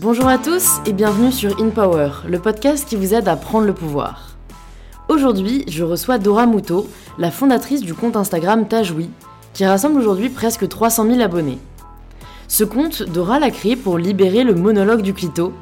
[0.00, 3.66] Bonjour à tous et bienvenue sur In Power, le podcast qui vous aide à prendre
[3.66, 4.36] le pouvoir.
[5.08, 6.88] Aujourd'hui, je reçois Dora Mouto,
[7.18, 9.10] la fondatrice du compte Instagram Tajoui,
[9.54, 11.58] qui rassemble aujourd'hui presque 300 000 abonnés.
[12.46, 15.52] Ce compte, Dora l'a créé pour libérer le monologue du clito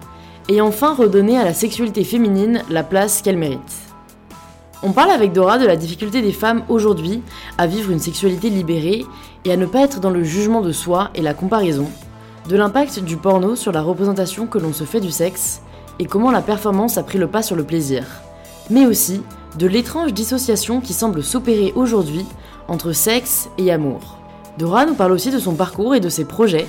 [0.51, 3.61] et enfin redonner à la sexualité féminine la place qu'elle mérite.
[4.83, 7.23] On parle avec Dora de la difficulté des femmes aujourd'hui
[7.57, 9.07] à vivre une sexualité libérée
[9.47, 11.89] et à ne pas être dans le jugement de soi et la comparaison,
[12.49, 15.63] de l'impact du porno sur la représentation que l'on se fait du sexe
[15.99, 18.05] et comment la performance a pris le pas sur le plaisir,
[18.71, 19.23] mais aussi
[19.59, 22.27] de l'étrange dissociation qui semble s'opérer aujourd'hui
[22.69, 24.19] entre sexe et amour.
[24.59, 26.67] Dora nous parle aussi de son parcours et de ses projets,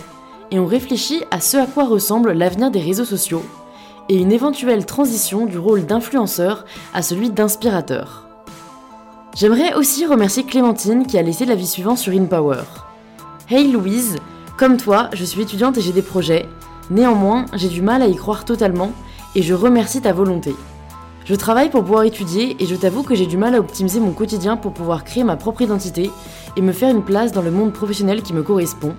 [0.51, 3.43] et on réfléchit à ce à quoi ressemble l'avenir des réseaux sociaux
[4.09, 8.27] et une éventuelle transition du rôle d'influenceur à celui d'inspirateur.
[9.35, 12.63] J'aimerais aussi remercier Clémentine qui a laissé l'avis suivant sur InPower.
[13.49, 14.17] Hey Louise,
[14.57, 16.49] comme toi, je suis étudiante et j'ai des projets.
[16.89, 18.91] Néanmoins, j'ai du mal à y croire totalement
[19.35, 20.55] et je remercie ta volonté.
[21.25, 24.13] Je travaille pour pouvoir étudier et je t'avoue que j'ai du mal à optimiser mon
[24.13, 26.09] quotidien pour pouvoir créer ma propre identité
[26.55, 28.95] et me faire une place dans le monde professionnel qui me correspond.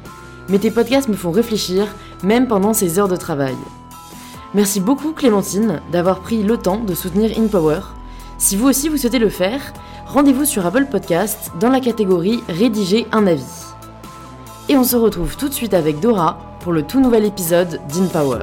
[0.48, 1.88] Mais tes podcasts me font réfléchir,
[2.22, 3.56] même pendant ces heures de travail.
[4.54, 7.80] Merci beaucoup Clémentine d'avoir pris le temps de soutenir InPower.
[8.38, 9.72] Si vous aussi vous souhaitez le faire,
[10.06, 13.67] rendez-vous sur Apple Podcast dans la catégorie Rédiger un avis
[14.68, 18.42] et on se retrouve tout de suite avec Dora pour le tout nouvel épisode d'InPower.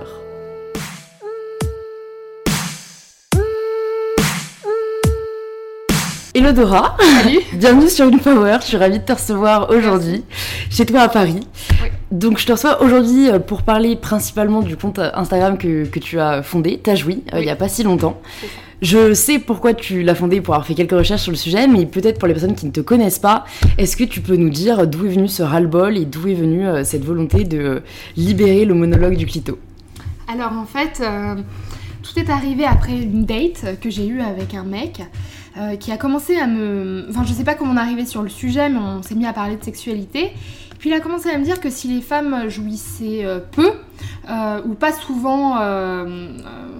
[6.33, 10.25] Hello Dora Salut Bienvenue sur InPower, je suis ravie de te recevoir aujourd'hui
[10.69, 11.47] chez toi à Paris.
[12.11, 16.43] Donc je te reçois aujourd'hui euh, pour parler principalement du compte Instagram que, tu as
[16.43, 18.21] fondé, Tajoui, euh, il n'y a pas si longtemps.
[18.81, 21.85] Je sais pourquoi tu l'as fondé pour avoir fait quelques recherches sur le sujet, mais
[21.85, 23.45] peut-être pour les personnes qui ne te connaissent pas,
[23.77, 26.67] est-ce que tu peux nous dire d'où est venu ce ras-le-bol et d'où est venue
[26.67, 27.81] euh, cette volonté de
[28.17, 29.57] libérer le monologue du clito?
[30.27, 31.35] Alors en fait, euh,
[32.03, 35.01] tout est arrivé après une date que j'ai eue avec un mec.
[35.57, 37.07] Euh, qui a commencé à me...
[37.09, 39.25] Enfin, je sais pas comment on est arrivé sur le sujet, mais on s'est mis
[39.25, 40.33] à parler de sexualité.
[40.79, 43.71] Puis il a commencé à me dire que si les femmes jouissaient peu,
[44.29, 46.29] euh, ou pas souvent euh,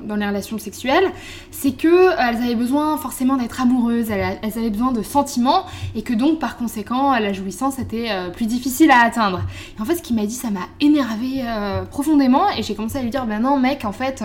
[0.03, 1.11] dans les relations sexuelles,
[1.51, 5.65] c'est que euh, avaient besoin forcément d'être amoureuses, elles, avaient besoin de sentiments
[5.95, 9.41] et que donc par conséquent la jouissance était plus difficile à atteindre.
[9.77, 11.43] Et en fait, ce qu'il m'a dit, ça m'a énervé
[11.91, 14.23] profondément et j'ai commencé à lui dire, ben non mec, en fait,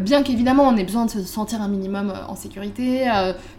[0.00, 3.10] bien qu'évidemment on ait besoin de se sentir un minimum en sécurité,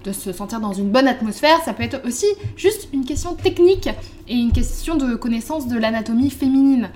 [0.04, 3.90] de se sentir dans une bonne atmosphère, ça peut être aussi juste une question technique
[4.28, 6.90] et une question de connaissance de l'anatomie féminine.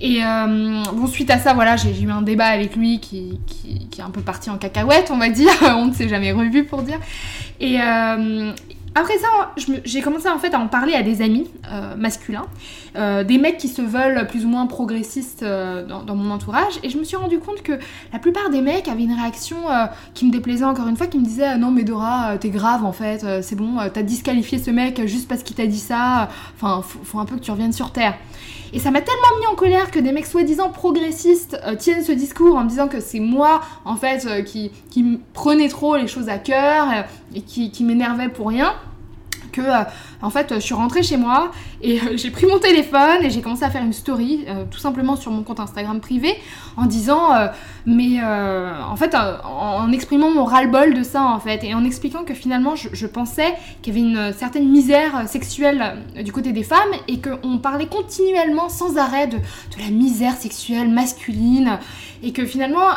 [0.00, 3.38] Et euh, bon, suite à ça, voilà, j'ai eu un débat avec lui qui,
[3.98, 5.52] est un peu parti en cacahuète, on va dire.
[5.62, 6.98] on ne s'est jamais revu pour dire.
[7.60, 8.52] Et euh,
[8.94, 12.46] après ça, j'ai commencé en fait à en parler à des amis euh, masculins,
[12.96, 16.90] euh, des mecs qui se veulent plus ou moins progressistes euh, dans, mon entourage, et
[16.90, 17.78] je me suis rendu compte que
[18.12, 19.56] la plupart des mecs avaient une réaction
[20.14, 22.84] qui me déplaisait encore une fois, qui me disait ah non mais Dora, t'es grave
[22.84, 26.82] en fait, c'est bon, t'as disqualifié ce mec juste parce qu'il t'a dit ça, enfin
[26.82, 28.14] faut, faut, un peu que tu reviennes sur terre.
[28.72, 32.12] Et ça m'a tellement mis en colère que des mecs soi-disant progressistes euh, tiennent ce
[32.12, 36.08] discours en me disant que c'est moi, en fait, euh, qui, qui prenais trop les
[36.08, 37.02] choses à cœur euh,
[37.34, 38.74] et qui, qui m'énervait pour rien
[39.52, 39.84] que euh,
[40.22, 41.50] en fait je suis rentrée chez moi
[41.82, 44.78] et euh, j'ai pris mon téléphone et j'ai commencé à faire une story euh, tout
[44.78, 46.34] simplement sur mon compte Instagram privé
[46.76, 47.30] en disant
[47.86, 52.34] mais en fait en, exprimant mon ras-le-bol de ça en fait et en expliquant que
[52.34, 57.20] finalement je, pensais qu'il y avait une certaine misère sexuelle du côté des femmes et
[57.20, 61.78] qu'on parlait continuellement sans arrêt de, de, la misère sexuelle masculine
[62.22, 62.88] et que finalement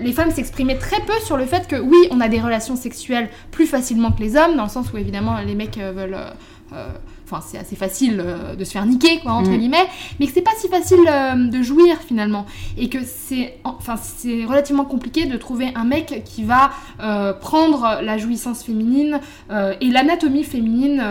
[0.00, 3.28] les femmes s'exprimaient très peu sur le fait que oui on a des relations sexuelles
[3.52, 6.14] plus facilement que les hommes dans le sens où évidemment les mecs veulent.
[6.14, 6.30] Euh,
[6.74, 6.88] euh,
[7.32, 9.56] enfin, c'est assez facile euh, de se faire niquer, quoi, entre mm.
[9.56, 9.86] guillemets,
[10.20, 11.00] mais que c'est pas si facile
[11.50, 12.46] de jouir finalement.
[12.76, 16.70] Et que c'est enfin, c'est relativement compliqué de trouver un mec qui va
[17.40, 21.02] prendre la jouissance féminine et l'anatomie féminine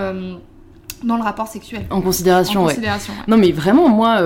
[1.04, 1.86] dans le rapport sexuel.
[1.90, 2.76] En considération, ouais.
[3.28, 4.22] Non, mais vraiment, moi,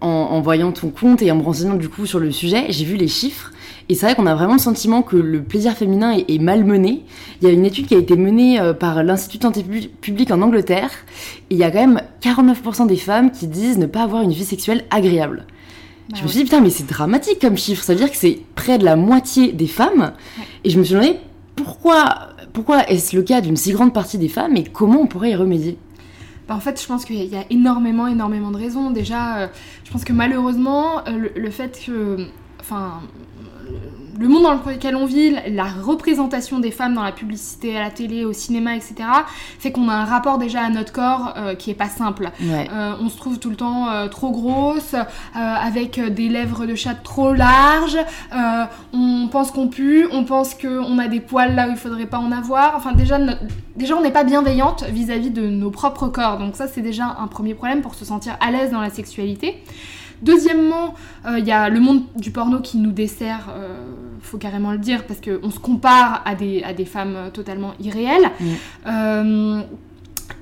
[0.00, 2.84] en, en, voyant ton compte et en me renseignant du coup sur le sujet, j'ai
[2.84, 3.52] vu les chiffres.
[3.90, 7.02] Et c'est vrai qu'on a vraiment le sentiment que le plaisir féminin est, malmené.
[7.42, 9.64] Il y a une étude qui a été menée euh, par l'Institut de santé
[10.00, 10.92] publique en Angleterre.
[11.50, 14.30] Et il y a quand même 49% des femmes qui disent ne pas avoir une
[14.30, 15.44] vie sexuelle agréable.
[16.08, 17.82] Bah je me suis dit, putain, mais c'est dramatique comme chiffre.
[17.82, 20.12] Ça veut dire que c'est près de la moitié des femmes.
[20.62, 21.16] Et je me suis demandé,
[21.56, 25.32] pourquoi, pourquoi est-ce le cas d'une si grande partie des femmes et comment on pourrait
[25.32, 25.76] y remédier?
[26.46, 28.92] Bah, en fait, je pense qu'il y a énormément, énormément de raisons.
[28.92, 29.46] Déjà, euh,
[29.82, 32.28] je pense que malheureusement, euh, le, le, fait que.
[32.60, 33.00] Enfin,
[34.20, 37.90] le monde dans lequel on vit, la représentation des femmes dans la publicité, à la
[37.90, 38.94] télé, au cinéma, etc.,
[39.58, 42.30] fait qu'on a un rapport déjà à notre corps euh, qui est pas simple.
[42.42, 44.94] Euh, on se trouve tout le temps euh, trop grosse,
[45.34, 47.98] avec des lèvres de chat trop larges,
[48.92, 52.18] on pense qu'on pue, on pense qu'on a des poils là où il faudrait pas
[52.18, 52.74] en avoir.
[52.76, 53.18] Enfin, déjà,
[53.76, 56.38] déjà on n'est pas bienveillante vis-à-vis de nos propres corps.
[56.38, 59.62] Donc ça, c'est déjà un premier problème pour se sentir à l'aise dans la sexualité.
[60.22, 60.94] Deuxièmement,
[61.24, 63.76] il euh, y a le monde du porno qui nous dessert, euh,
[64.20, 67.72] faut carrément le dire, parce qu'on se compare à des, à des femmes euh, totalement
[67.80, 68.30] irréelles.
[68.40, 69.62] Mm.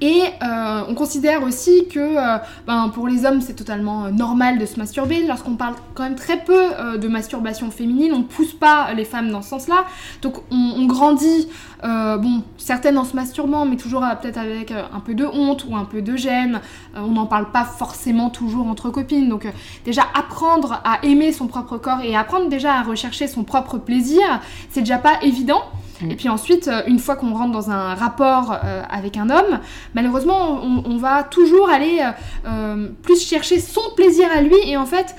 [0.01, 4.59] Et euh, on considère aussi que euh, ben, pour les hommes c'est totalement euh, normal
[4.59, 5.27] de se masturber.
[5.27, 6.69] Lorsqu'on parle quand même très peu
[6.99, 9.85] de masturbation féminine, on ne pousse pas les femmes dans ce sens-là.
[10.23, 11.49] Donc on, grandit,
[11.83, 15.85] bon, certaines en se masturbant, mais toujours peut-être avec un peu de honte ou un
[15.85, 16.61] peu de gêne.
[16.95, 19.29] on n'en parle pas forcément toujours entre copines.
[19.29, 19.47] Donc
[19.85, 24.23] déjà apprendre à aimer son propre corps et apprendre déjà à rechercher son propre plaisir,
[24.71, 25.63] c'est déjà pas évident.
[26.09, 29.61] Et puis ensuite, euh, une fois qu'on rentre dans un rapport euh, avec un homme,
[29.95, 32.01] malheureusement, on, va toujours aller
[32.47, 35.15] euh, plus chercher son plaisir à lui et en fait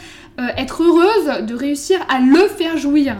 [0.57, 3.15] être heureuse de réussir à le faire jouir.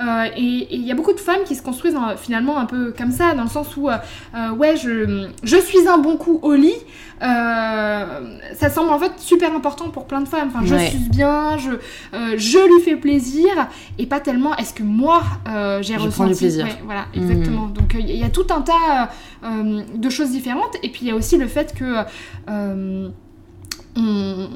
[0.00, 3.34] Et il y a beaucoup de femmes qui se construisent finalement un peu comme ça,
[3.34, 6.74] dans le sens où, ouais, je, je suis un bon coup au lit,
[7.22, 10.48] euh, ça semble en fait super important pour plein de femmes.
[10.54, 13.50] Enfin, je suis bien, je, euh, je lui fais plaisir,
[13.98, 16.32] et pas tellement est-ce que moi euh, j'ai ressenti.
[16.32, 16.66] du plaisir.
[16.84, 17.22] voilà, mhm.
[17.22, 17.66] exactement.
[17.66, 19.10] Donc il y a tout un tas
[19.42, 22.04] de choses différentes, et puis il y a aussi le fait que
[23.96, 24.48] on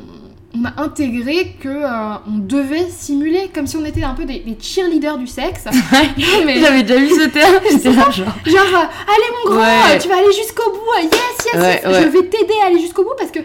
[0.56, 4.42] on a intégré que euh, on devait simuler comme si on était un peu des,
[4.60, 5.64] cheerleaders du sexe.
[6.46, 6.60] mais...
[6.60, 7.54] J'avais déjà vu ce terme.
[7.94, 10.80] genre, genre euh, allez mon grand, tu vas aller jusqu'au bout.
[11.02, 11.10] Yes,
[11.52, 12.02] yes, yes.
[12.02, 13.40] Je vais t'aider à aller jusqu'au bout parce que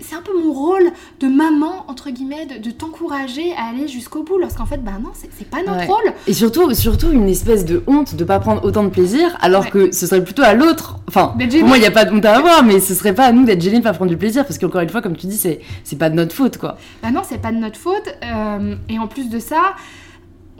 [0.00, 0.90] c'est un peu mon rôle
[1.20, 5.48] de maman, entre guillemets, de, t'encourager à aller jusqu'au bout, lorsqu'en fait, bah non, c'est
[5.48, 6.12] pas notre rôle.
[6.26, 9.92] Et surtout, surtout une espèce de honte de pas prendre autant de plaisir, alors que
[9.92, 10.98] ce serait plutôt à l'autre.
[11.08, 13.26] Enfin, pour moi, il n'y a pas de honte à avoir, mais ce serait pas
[13.26, 15.26] à nous d'être gênés de pas prendre du plaisir, parce qu'encore une fois, comme tu
[15.26, 16.78] dis, c'est pas de notre faute, quoi.
[17.02, 18.14] Bah non, c'est pas de notre faute.
[18.24, 19.74] Euh, et en plus de ça,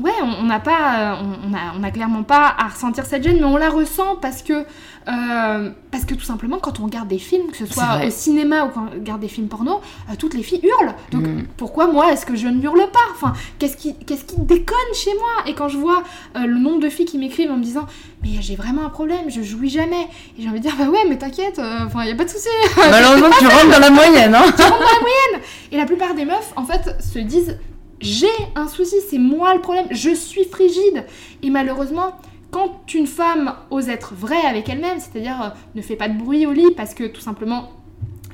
[0.03, 3.45] ouais, on n'a pas, on, a, on a clairement pas à ressentir cette gêne, mais
[3.45, 7.51] on la ressent parce que, euh, parce que tout simplement, quand on regarde des films,
[7.51, 10.43] que ce soit au cinéma ou quand on regarde des films porno, euh, toutes les
[10.43, 10.95] filles hurlent.
[11.11, 11.43] Donc mm.
[11.57, 13.01] pourquoi moi est-ce que je ne hurle pas?
[13.15, 15.47] Enfin, qu'est-ce qui, qu'est-ce qui déconne chez moi?
[15.47, 16.03] Et quand je vois
[16.37, 17.87] euh, le nombre de filles qui m'écrivent en me disant,
[18.23, 20.09] mais j'ai vraiment un problème, je jouis jamais.
[20.39, 22.49] Et j'ai envie de dire, bah ouais, mais t'inquiète, enfin, y a pas de souci.
[22.77, 25.47] Malheureusement, tu rentres dans la moyenne, hein Tu rentres dans la moyenne.
[25.73, 27.57] Et la plupart des meufs, en fait, se disent
[28.03, 28.27] j'ai
[28.57, 31.07] un souci, c'est moi le problème, je suis frigide.
[31.43, 32.19] Et malheureusement,
[32.51, 36.47] quand une femme ose être vraie avec elle-même, c'est-à-dire euh, ne fait pas de bruit
[36.47, 37.71] au lit parce que tout simplement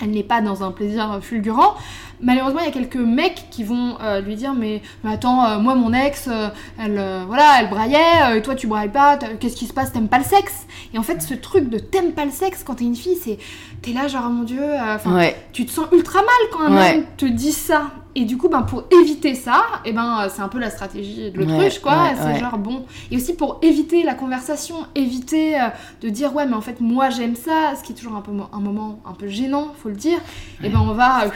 [0.01, 1.75] elle n'est pas dans un plaisir fulgurant.
[2.21, 5.75] Malheureusement, il y a quelques mecs qui vont euh, lui dire mais, attends, euh, moi
[5.75, 6.29] mon ex,
[6.79, 10.19] elle voilà, elle braillait, et toi tu brailles pas, qu'est-ce qui se passe, t'aimes pas
[10.19, 10.67] le sexe?
[10.95, 13.39] Et en fait, ce truc de t'aimes pas le sexe quand t'es une fille, c'est
[13.83, 14.63] t'es là genre oh mon dieu,
[15.53, 17.91] tu te sens ultra mal quand un homme te dit ça.
[18.15, 21.31] Et du coup, ben, pour éviter ça, et eh ben, c'est un peu la stratégie
[21.31, 22.11] de l'autruche, quoi.
[22.21, 22.85] c'est genre bon.
[23.13, 25.69] Et aussi pour éviter la conversation, éviter euh,
[26.01, 28.33] de dire ouais, mais en fait, moi j'aime ça, ce qui est toujours un, peu,
[28.53, 30.19] un moment un peu gênant, faut le dire.
[30.19, 31.27] Et eh ben, on va.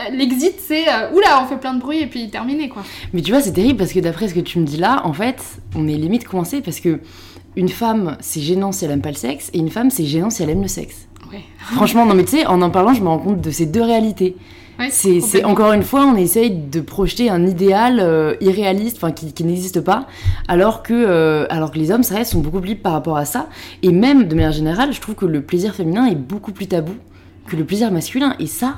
[0.00, 2.82] Euh, l'exit, c'est euh, oula, on fait plein de bruit et puis terminé, quoi.
[3.12, 5.12] Mais tu vois, c'est terrible parce que d'après ce que tu me dis là, en
[5.12, 5.42] fait,
[5.74, 7.00] on est limite coincé parce que
[7.56, 10.30] une femme, c'est gênant si elle aime pas le sexe, et une femme, c'est gênant
[10.30, 11.08] si elle aime le sexe.
[11.32, 11.40] Ouais.
[11.74, 13.82] Franchement, non, mais tu sais, en en parlant, je me rends compte de ces deux
[13.82, 14.36] réalités
[14.90, 19.80] c'est encore une fois, on essaye de projeter un idéal euh, irréaliste, enfin qui, n'existe
[19.80, 20.06] pas,
[20.46, 23.24] alors que, euh, alors que les hommes, ça sont beaucoup plus libres par rapport à
[23.24, 23.48] ça.
[23.82, 26.92] Et même de manière générale, je trouve que le plaisir féminin est beaucoup plus tabou
[27.46, 28.36] que le plaisir masculin.
[28.38, 28.76] Et ça,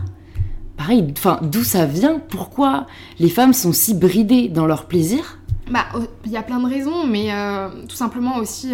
[0.81, 2.19] pareil, enfin, d'où ça vient?
[2.19, 2.87] Pourquoi
[3.19, 5.39] les femmes sont si bridées dans leur plaisir?
[5.71, 5.85] Bah,
[6.25, 8.73] il y a plein de raisons, mais euh, tout simplement aussi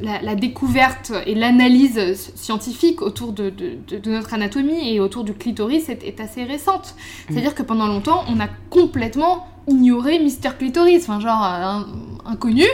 [0.00, 3.52] la, découverte et l'analyse scientifique autour de,
[4.06, 6.96] notre anatomie et autour du clitoris est, assez récente.
[7.28, 7.32] Mm.
[7.32, 12.66] C'est-à-dire que pendant longtemps, on a complètement ignoré Mister Clitoris, enfin genre euh, inconnu.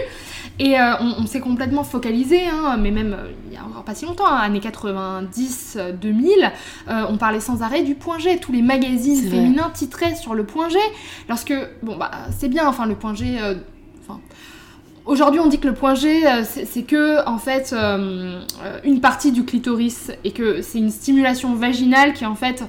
[0.58, 3.94] Et euh, on, s'est complètement focalisé, hein, mais même euh, il y a encore pas
[3.94, 6.50] si longtemps, hein, années 90-2000,
[6.88, 8.38] on parlait sans arrêt du point G.
[8.38, 10.78] Tous les magazines féminins titraient sur le point G.
[11.28, 13.38] Lorsque, bon bah c'est bien, enfin le point G,
[14.00, 14.20] enfin
[15.06, 18.40] Aujourd'hui, on dit que le point G, euh, c'est que en fait euh,
[18.82, 22.64] une partie du clitoris et que c'est une stimulation vaginale qui en fait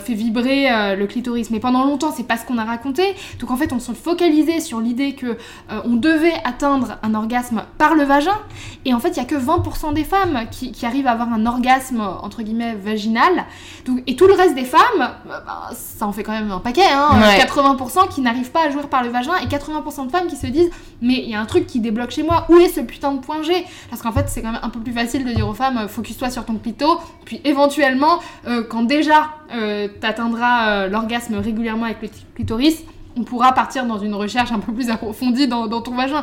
[0.00, 1.50] fait vibrer le clitoris.
[1.50, 3.02] Mais pendant longtemps, c'est pas ce qu'on a raconté.
[3.38, 5.36] Donc en fait, on se focalisait sur l'idée que
[5.84, 8.38] on devait atteindre un orgasme par le vagin.
[8.84, 11.46] Et en fait, il y a que 20% des femmes qui, arrivent à avoir un
[11.46, 13.44] orgasme entre guillemets vaginal.
[13.84, 16.82] Donc, et tout le reste des femmes, bah, ça en fait quand même un paquet.
[16.90, 20.36] Hein, 80% qui n'arrivent pas à jouir par le vagin et 80% de femmes qui
[20.36, 20.70] se disent
[21.02, 22.46] mais il y a un truc qui débloque chez moi.
[22.48, 23.64] Où est ce putain de point G?
[23.88, 26.30] Parce qu'en fait, c'est quand même un peu plus facile de dire aux femmes focus-toi
[26.30, 27.00] sur ton clito.
[27.24, 32.84] Puis éventuellement, euh, quand déjà euh, t'atteindras euh, l'orgasme régulièrement avec le clitoris,
[33.16, 36.22] on pourra partir dans une recherche un peu plus approfondie dans, ton vagin.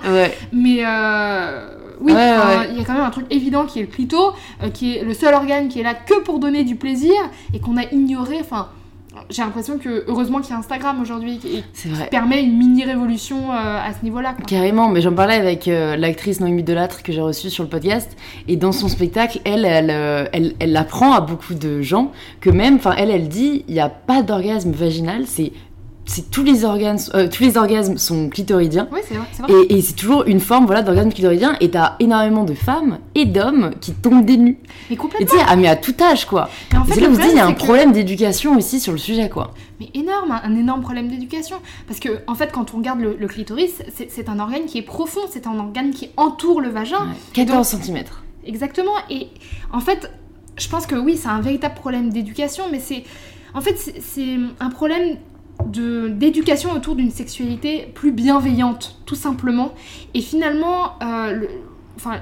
[0.52, 0.84] Mais
[2.00, 4.34] oui, il y a quand même un truc évident qui est le clito,
[4.74, 7.16] qui est le seul organe qui est là que pour donner du plaisir
[7.54, 8.38] et qu'on a ignoré.
[8.40, 8.70] Enfin,
[9.30, 11.64] j'ai l'impression que heureusement qu'il y a Instagram aujourd'hui qui,
[12.10, 14.36] permet une mini révolution euh, à ce niveau-là.
[14.48, 18.16] Carrément, mais j'en parlais avec euh, l'actrice Noémie Delattre que j'ai reçue sur le podcast
[18.48, 22.50] et dans son spectacle, elle, elle, euh, elle, elle, apprend à beaucoup de gens que
[22.50, 25.52] même, enfin, elle, elle dit, il n'y a pas d'orgasme vaginal, c'est
[26.08, 28.88] c'est tous les organes, euh, tous les orgasmes sont clitoridiens.
[28.92, 29.28] Oui, c'est vrai.
[29.70, 31.58] Et, c'est toujours une forme, voilà, d'orgasme clitoridien.
[31.60, 34.58] Et t'as énormément de femmes et d'hommes qui tombent des nues.
[34.90, 35.28] Mais complètement.
[35.28, 36.50] Et tu sais, ah, mais à tout âge, quoi.
[36.76, 39.30] En fait, c'est là où il y a un problème d'éducation aussi sur le sujet,
[39.30, 39.54] quoi.
[39.82, 41.58] Mais énorme, un énorme problème d'éducation.
[41.88, 45.22] Parce que, en fait, quand on regarde le, clitoris, c'est un organe qui est profond,
[45.30, 47.10] c'est un organe qui entoure le vagin.
[47.34, 48.04] 14 cm.
[48.46, 48.94] Exactement.
[49.10, 49.28] Et
[49.74, 50.10] en fait,
[50.58, 53.04] je pense que oui, c'est un véritable problème d'éducation, mais c'est.
[53.54, 55.18] En fait, c'est un problème
[55.66, 59.74] d'éducation autour d'une sexualité plus bienveillante, tout simplement.
[60.14, 61.46] Et finalement, euh,
[61.96, 62.20] enfin,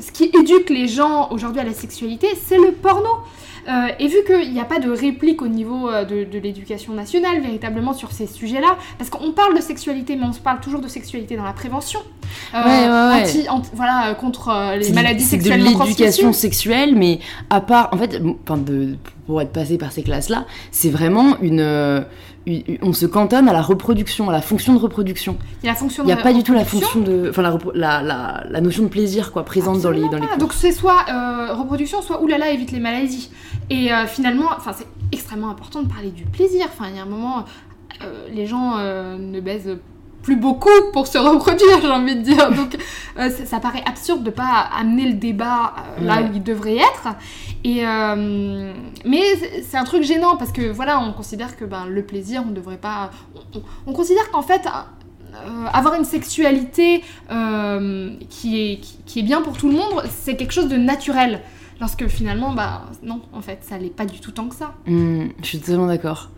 [0.00, 3.10] ce qui éduque les gens aujourd'hui à la sexualité, c'est le porno.
[3.68, 7.40] Euh, et vu qu'il n'y a pas de réplique au niveau euh, de, l'éducation nationale
[7.40, 10.86] véritablement sur ces sujets-là, parce qu'on parle de sexualité, mais on se parle toujours de
[10.86, 12.00] sexualité dans la prévention,
[12.52, 15.62] voilà, contre les maladies sexuelles.
[15.62, 20.02] C'est de l'éducation sexuelle, mais à part, en fait, de, pour être passé par ces
[20.02, 22.04] classes-là, c'est vraiment une
[22.82, 25.36] on se cantonne à la reproduction, à la fonction de reproduction.
[25.62, 25.72] Il
[26.04, 27.42] n'y a, pas du tout la fonction de, enfin
[27.74, 28.02] la,
[28.48, 30.36] la, notion de plaisir quoi présente dans les dans les.
[30.38, 33.30] Donc c'est soit euh, reproduction, soit oulala évite les maladies.
[33.68, 36.66] Et euh, finalement, enfin c'est extrêmement important de parler du plaisir.
[36.68, 37.44] Enfin il y a un moment,
[38.02, 39.78] euh, les gens ne baisent
[40.26, 42.50] plus beaucoup pour se reproduire, j'ai envie de dire.
[42.50, 42.76] Donc
[43.16, 47.14] euh, ça, paraît absurde de pas amener le débat euh, là où il devrait être.
[47.62, 48.72] Et euh,
[49.04, 49.22] mais
[49.62, 52.76] c'est un truc gênant parce que voilà, on considère que ben, le plaisir, on devrait
[52.76, 53.12] pas.
[53.86, 54.62] On, considère qu'en fait.
[55.72, 57.04] avoir une sexualité
[58.28, 61.40] qui, est, qui, est bien pour tout le monde, c'est quelque chose de naturel.
[61.78, 64.74] Lorsque finalement, bah non, en fait, ça l'est pas du tout tant que ça.
[64.86, 66.30] Mmh, je suis totalement d'accord.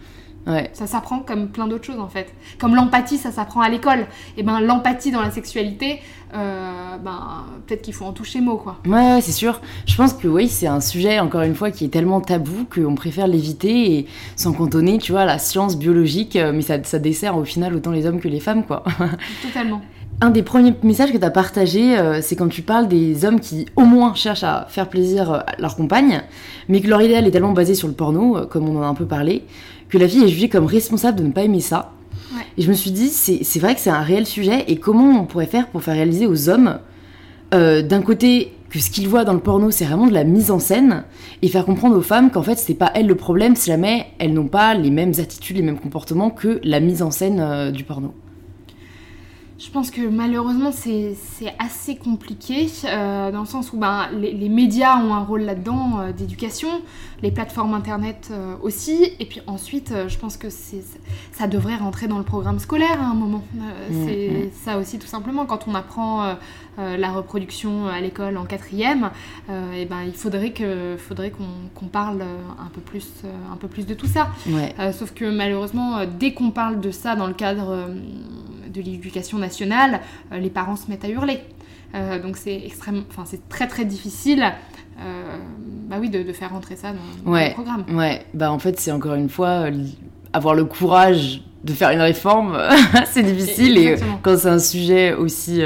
[0.72, 2.32] Ça s'apprend comme plein d'autres choses en fait.
[2.58, 4.06] Comme l'empathie, ça s'apprend à l'école.
[4.36, 6.00] Et ben l'empathie dans la sexualité,
[6.34, 8.78] euh, ben peut-être qu'il faut en toucher mot quoi.
[8.86, 9.60] Ouais, c'est sûr.
[9.86, 12.94] Je pense que oui, c'est un sujet encore une fois qui est tellement tabou qu'on
[12.94, 16.36] préfère l'éviter et s'en cantonner, tu vois, à la science biologique.
[16.36, 18.84] Euh, mais ça, ça dessert au final autant les hommes que les femmes quoi.
[19.42, 19.82] Totalement.
[20.20, 23.38] Un des premiers messages que tu as partagé, euh, c'est quand tu parles des hommes
[23.38, 26.22] qui au moins cherchent à faire plaisir à leur compagne,
[26.68, 28.94] mais que leur idéal est tellement basé sur le porno, comme on en a un
[28.94, 29.44] peu parlé,
[29.88, 31.92] que la fille est jugée comme responsable de ne pas aimer ça.
[32.56, 35.24] Et je me suis dit, c'est vrai que c'est un réel sujet, et comment on
[35.24, 36.78] pourrait faire pour faire réaliser aux hommes,
[37.54, 40.50] euh, d'un côté, que ce qu'ils voient dans le porno, c'est vraiment de la mise
[40.50, 41.04] en scène,
[41.40, 44.34] et faire comprendre aux femmes qu'en fait, c'est pas elles le problème si jamais elles
[44.34, 47.84] n'ont pas les mêmes attitudes, les mêmes comportements que la mise en scène euh, du
[47.84, 48.12] porno.
[49.58, 51.16] Je pense que malheureusement c'est
[51.58, 56.12] assez compliqué euh, dans le sens où ben, les, médias ont un rôle là-dedans euh,
[56.12, 56.68] d'éducation,
[57.22, 62.18] les plateformes internet euh, aussi, et puis ensuite je pense que ça devrait rentrer dans
[62.18, 63.42] le programme scolaire à un moment.
[63.52, 63.62] Mm,
[64.06, 64.50] c'est mm.
[64.64, 66.36] ça aussi tout simplement quand on apprend
[66.78, 69.10] la reproduction à l'école en quatrième,
[69.50, 71.32] et ben, il faudrait qu'on faudrait
[71.74, 74.28] qu'on parle un peu, plus, un peu plus de tout ça.
[74.92, 77.88] sauf que malheureusement dès qu'on parle de ça dans le cadre
[78.68, 80.00] de l'éducation nationale,
[80.32, 81.40] euh, les parents se mettent à hurler.
[81.94, 84.44] Euh, donc c'est extrêmement, enfin c'est très très difficile.
[85.00, 85.36] Euh,
[85.88, 87.84] bah oui, de, faire rentrer ça dans, le programme.
[87.90, 89.66] Ouais, bah en fait c'est encore une fois
[90.32, 92.58] avoir le courage de faire une réforme,
[93.06, 95.62] c'est difficile et quand c'est un sujet aussi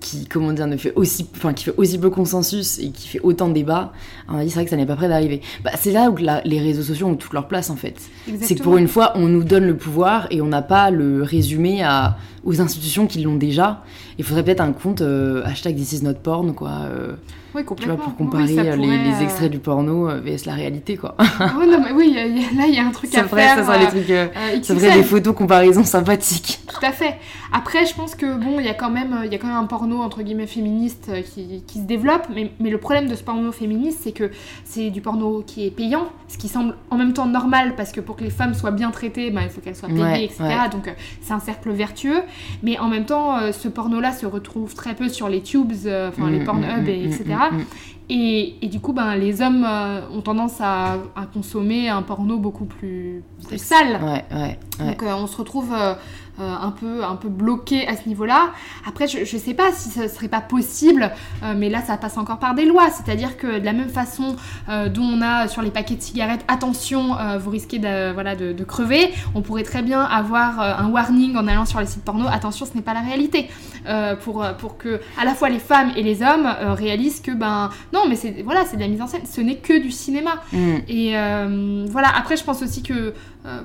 [0.00, 3.20] qui, comment dire, ne fait aussi, enfin, qui fait aussi peu consensus et qui fait
[3.22, 3.92] autant de débats,
[4.28, 5.40] on a dit c'est vrai que ça n'est pas prêt d'arriver.
[5.64, 7.96] Bah, c'est là où les réseaux sociaux ont toute leur place en fait.
[8.40, 11.22] C'est que pour une fois, on nous donne le pouvoir et on n'a pas le
[11.22, 13.82] résumé à, aux institutions qui l'ont déjà.
[14.18, 16.70] Il faudrait peut-être un compte euh, hashtag this is not porn quoi.
[16.84, 17.12] Euh.
[17.58, 20.54] Oui, Tu vois, pour comparer euh, les, les euh, extraits du porno euh, vs la
[20.54, 21.14] réalité, quoi.
[21.58, 22.90] ouais, non, mais oui, il y a- il y a- là, il y a un
[22.90, 23.56] truc ça à ferait, faire.
[23.56, 24.10] ça serait des trucs.
[24.10, 24.26] euh,
[24.62, 26.60] ça ferait des photos comparaison sympathiques.
[26.68, 27.16] Tout à fait.
[27.52, 29.56] Après, je pense que bon, il y a quand même, il y a quand même
[29.56, 33.22] un porno entre guillemets féministe qui, qui se développe, mais, mais le problème de ce
[33.22, 34.30] porno féministe, c'est que
[34.64, 38.00] c'est du porno qui est payant, ce qui semble en même temps normal parce que
[38.02, 40.42] pour que les femmes soient bien traitées, ben, il faut qu'elles soient payées, Ouais, etc.
[40.42, 40.68] ouais.
[40.70, 42.20] Donc c'est un cercle vertueux,
[42.62, 45.72] mais en même temps, ce porno-là se retrouve très peu sur les tubes,
[46.08, 47.24] enfin les Mm, mm, et, mm, etc.
[47.50, 47.64] mm.
[48.10, 52.38] Et, et du coup, ben, les hommes euh, ont tendance à, à consommer un porno
[52.38, 54.02] beaucoup plus, plus sale.
[54.02, 54.86] Ouais, ouais, ouais.
[54.86, 55.94] Donc euh, on se retrouve euh,
[56.38, 58.50] un, peu, un peu bloqué à ce niveau-là.
[58.86, 61.10] Après, je, je sais pas si ce serait pas possible,
[61.42, 62.88] euh, mais là ça passe encore par des lois.
[62.90, 64.36] C'est-à-dire que de la même façon
[64.68, 68.36] euh, dont on a sur les paquets de cigarettes, attention, euh, vous risquez de, voilà,
[68.36, 71.86] de, de crever, on pourrait très bien avoir euh, un warning en allant sur les
[71.86, 73.48] sites porno, attention, ce n'est pas la réalité.
[73.88, 77.30] Euh, pour, pour que à la fois les femmes et les hommes euh, réalisent que
[77.30, 79.90] ben non mais c'est voilà c'est de la mise en scène ce n'est que du
[79.90, 80.76] cinéma Mm.
[80.88, 83.12] et euh, voilà, après je pense aussi que euh,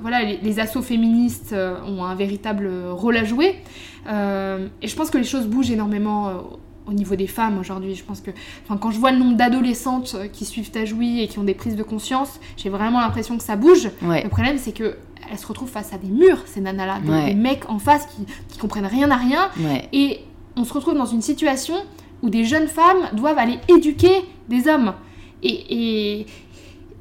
[0.00, 3.56] voilà, les, les assos féministes euh, ont un véritable rôle à jouer.
[4.08, 6.32] Euh, et je pense que les choses bougent énormément euh,
[6.86, 7.94] au niveau des femmes aujourd'hui.
[7.94, 8.30] Je pense que
[8.64, 11.54] enfin, quand je vois le nombre d'adolescentes euh, qui suivent Tajoui et qui ont des
[11.54, 13.88] prises de conscience, j'ai vraiment l'impression que ça bouge.
[14.02, 14.22] Ouais.
[14.22, 14.96] Le problème c'est que
[15.30, 17.24] elles se retrouvent face à des murs, ces nanas-là, des, Ouais.
[17.28, 19.48] des mecs en face qui, qui comprennent rien à rien.
[19.58, 19.88] Ouais.
[19.94, 20.20] Et
[20.56, 21.76] on se retrouve dans une situation
[22.22, 24.12] où des jeunes femmes doivent aller éduquer
[24.50, 24.92] des hommes.
[25.42, 26.26] Et, et,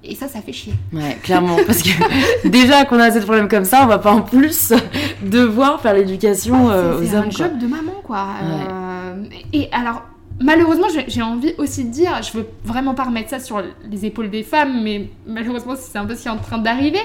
[0.03, 0.73] et ça, ça fait chier.
[0.91, 1.57] Ouais, clairement.
[1.65, 1.89] Parce que
[2.47, 4.73] déjà qu'on a assez de problèmes comme ça, on va pas en plus
[5.21, 7.33] devoir faire l'éducation euh, C'est- aux c'est un hommes.
[7.33, 7.45] quoi.
[7.47, 8.25] job de maman, quoi.
[8.43, 10.03] Euh, et alors,
[10.41, 14.29] malheureusement, j'ai envie aussi de dire, je veux vraiment pas remettre ça sur les épaules
[14.29, 16.99] des femmes, mais malheureusement, c'est un peu ce qui est en train d'arriver.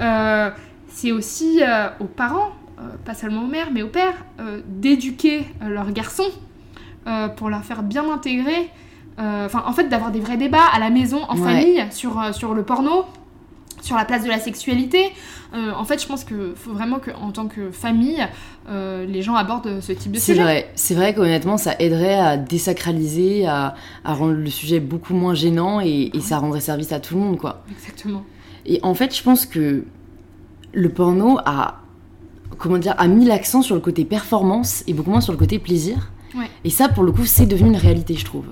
[0.00, 0.50] Euh,
[0.90, 5.44] c'est aussi euh, aux parents, euh, pas seulement aux mères, mais aux pères, euh, d'éduquer
[5.62, 6.30] euh, leurs garçons
[7.06, 8.68] euh, pour leur faire bien intégrer.
[9.18, 11.42] Euh, Enfin, en fait, d'avoir des vrais débats à la maison, en Ouais.
[11.52, 13.04] famille, sur, euh, sur le porno,
[13.82, 14.98] sur la place de la sexualité.
[15.54, 18.22] Euh, en fait, je pense qu'il faut vraiment qu'en tant que famille,
[18.68, 20.42] euh, les gens abordent ce type de C'est sujet.
[20.42, 25.34] vrai, c'est vrai qu'honnêtement, ça aiderait à désacraliser, à, à rendre le sujet beaucoup moins
[25.34, 27.62] gênant et, et ça rendrait service à tout le monde, quoi.
[27.70, 28.24] Exactement.
[28.66, 29.84] Et en fait, je pense que
[30.74, 31.80] le porno a,
[32.58, 35.58] comment dire, a mis l'accent sur le côté performance et beaucoup moins sur le côté
[35.58, 36.10] plaisir.
[36.36, 36.50] Ouais.
[36.64, 38.44] Et ça, pour le coup, c'est devenu une réalité, je trouve.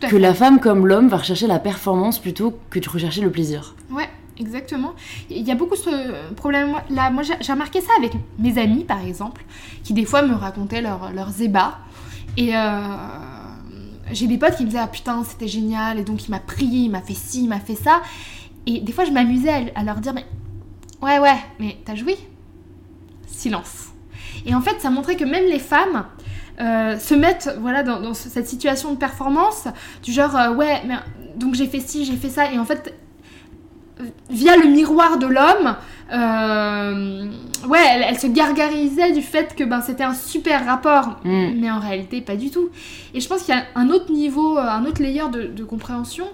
[0.00, 0.18] Tout à Que fait.
[0.22, 3.74] la femme comme l'homme va rechercher la performance plutôt que de rechercher le plaisir.
[3.90, 4.94] Ouais, exactement.
[5.28, 7.10] Il y a beaucoup ce problème-là.
[7.10, 9.42] Moi, j'ai remarqué ça avec mes amis, par exemple,
[9.84, 11.78] qui des fois me racontaient leur- leurs ébats.
[12.36, 12.80] Et euh,
[14.12, 16.80] j'ai des potes qui me disaient Ah putain, c'était génial, et donc il m'a prié,
[16.84, 18.00] il m'a fait ci, il m'a fait ça.
[18.66, 20.24] Et des fois, je m'amusais à, à leur dire Mais
[21.02, 22.16] ouais, ouais, mais t'as joui
[23.26, 23.88] Silence.
[24.46, 26.04] Et en fait, ça montrait que même les femmes.
[26.60, 29.66] Euh, se mettent voilà dans, dans ce- cette situation de performance
[30.02, 30.94] du genre euh, ouais mais
[31.36, 32.94] donc j'ai fait ci j'ai fait ça et en fait
[34.30, 35.76] via le miroir de l'homme,
[36.10, 37.26] euh,
[37.68, 41.50] ouais, elle, elle se gargarisait du fait que ben, c'était un super rapport, Mm.
[41.60, 42.70] mais en réalité pas du tout.
[43.12, 46.24] Et je pense qu'il y a un autre niveau, un autre layer de, de compréhension,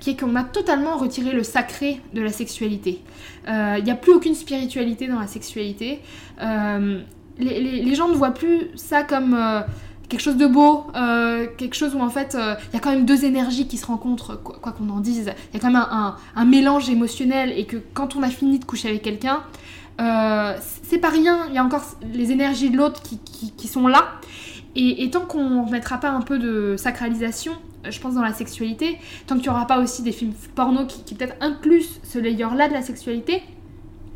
[0.00, 3.00] qui est qu'on a totalement retiré le sacré de la sexualité.
[3.48, 6.00] Euh, Il n'y a plus aucune spiritualité dans la sexualité.
[6.42, 7.00] Euh,
[7.38, 9.34] les, les- les gens ne voient plus ça comme...
[9.34, 9.60] euh,
[10.08, 12.90] quelque chose de beau, euh, quelque chose où en fait euh, il y a quand
[12.90, 15.32] même deux énergies qui se rencontrent, quoi qu'on en dise.
[15.50, 18.28] Il y a quand même un, un- un mélange émotionnel et que quand on a
[18.28, 19.40] fini de coucher avec quelqu'un,
[20.82, 23.86] c'est pas rien, il y a encore les énergies de l'autre qui, qui- qui sont
[23.88, 24.04] là.
[24.76, 27.52] Et, et tant qu'on ne mettra pas un peu de sacralisation,
[27.88, 31.02] je pense dans la sexualité, tant qu'il n'y aura pas aussi des films porno qui,
[31.04, 33.42] qui peut-être incluent ce layer-là de la sexualité,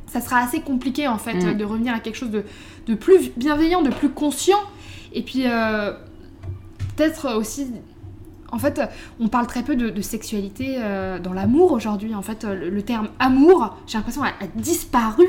[0.07, 1.57] ça sera assez compliqué en fait Mm.
[1.57, 2.43] de revenir à quelque chose de,
[2.89, 4.59] de plus bienveillant, de plus conscient.
[5.13, 5.93] Et puis euh,
[6.97, 7.67] peut-être aussi,
[8.51, 8.81] en fait,
[9.21, 12.15] on parle très peu de, de sexualité euh, dans l'amour aujourd'hui.
[12.15, 15.27] En fait, le, le terme amour, j'ai l'impression, a, a disparu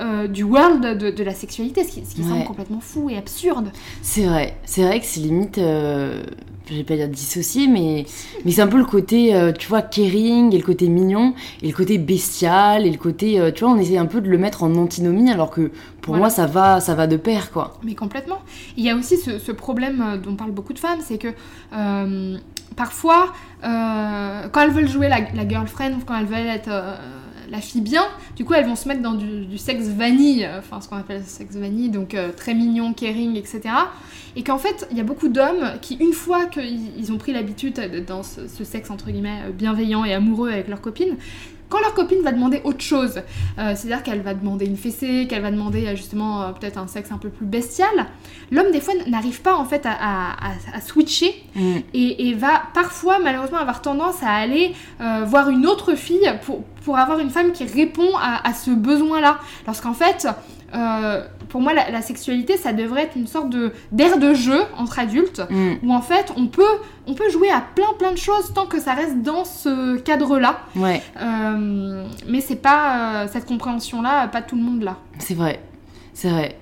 [0.00, 3.16] euh, du world de, de la sexualité, ce qui, ce qui semble complètement fou et
[3.18, 3.70] absurde.
[4.00, 5.58] C'est vrai, c'est vrai que c'est limite,
[6.70, 8.04] je vais pas dire dissocié, mais,
[8.44, 11.68] mais c'est un peu le côté, euh, tu vois, caring et le côté mignon et
[11.68, 14.38] le côté bestial et le côté, euh, tu vois, on essaie un peu de le
[14.38, 15.70] mettre en antinomie alors que
[16.00, 16.20] pour Voilà.
[16.20, 17.78] moi ça va, ça va de pair quoi.
[17.82, 18.38] Mais complètement.
[18.76, 21.28] Il y a aussi ce, ce problème euh, dont parlent beaucoup de femmes, c'est que
[21.74, 22.36] euh,
[22.76, 26.70] parfois, quand elles veulent jouer la, la girlfriend, ou quand elles veulent être
[27.52, 28.02] la fille bien,
[28.34, 30.96] du coup elles vont se mettre dans du, du sexe vanille, euh, enfin ce qu'on
[30.96, 33.60] appelle le sexe vanille, donc euh, très mignon, caring, etc.
[34.34, 37.32] Et qu'en fait, il y a beaucoup d'hommes qui, une fois qu'ils ils ont pris
[37.32, 41.16] l'habitude de- dans ce, ce sexe entre guillemets euh, bienveillant et amoureux avec leurs copines,
[41.68, 43.16] Quand leur copine va demander autre chose,
[43.58, 47.10] euh, c'est-à-dire qu'elle va demander une fessée, qu'elle va demander justement euh, peut-être un sexe
[47.12, 47.94] un peu plus bestial,
[48.50, 51.76] l'homme des fois n'arrive pas en fait à, à- à- à switcher Mm.
[51.94, 56.62] et, et va parfois malheureusement avoir tendance à aller euh, voir une autre fille pour,
[56.84, 59.38] pour avoir une femme qui répond à, à ce besoin-là.
[59.66, 60.26] Lorsqu'en fait,
[60.74, 64.62] euh, pour moi, la, la sexualité, ça devrait être une sorte de d'air de jeu
[64.78, 65.72] entre adultes Mm.
[65.82, 66.62] où en fait on peut,
[67.06, 70.60] on peut jouer à plein plein de choses tant que ça reste dans ce cadre-là.
[70.76, 74.96] Ouais, Euh, mais c'est pas euh, cette compréhension-là, pas tout le monde là.
[75.18, 75.60] c'est vrai.
[76.14, 76.58] C'est vrai.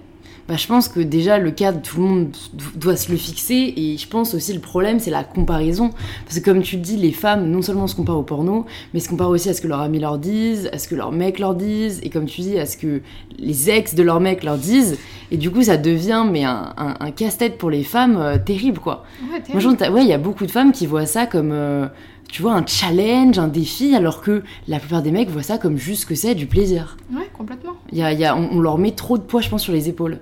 [0.50, 3.72] Bah, je pense que déjà le cadre, tout le monde do- doit se le fixer
[3.76, 5.90] et je pense aussi le problème c'est la comparaison.
[6.24, 8.98] Parce que comme tu le dis, les femmes non seulement se comparent au porno, mais
[8.98, 11.38] se comparent aussi à ce que leurs amis leur disent, à ce que leurs mecs
[11.38, 13.00] leur disent et comme tu dis, à ce que
[13.38, 14.98] les ex de leurs mecs leur disent.
[15.30, 18.80] Et du coup ça devient mais un, un- un casse-tête pour les femmes euh, terrible
[18.80, 19.04] quoi.
[19.32, 21.52] Ouais, t'es- Moi, j'entends- ouais, il y a beaucoup de femmes qui voient ça comme,
[21.52, 21.86] euh,
[22.28, 25.76] tu vois, un challenge, un défi, alors que la plupart des mecs voient ça comme
[25.76, 26.96] juste ce que c'est, du plaisir.
[27.14, 27.72] ouais, complètement.
[27.92, 29.62] Il y a, il y a- on, on leur met trop de poids, je pense,
[29.62, 30.18] sur les épaules.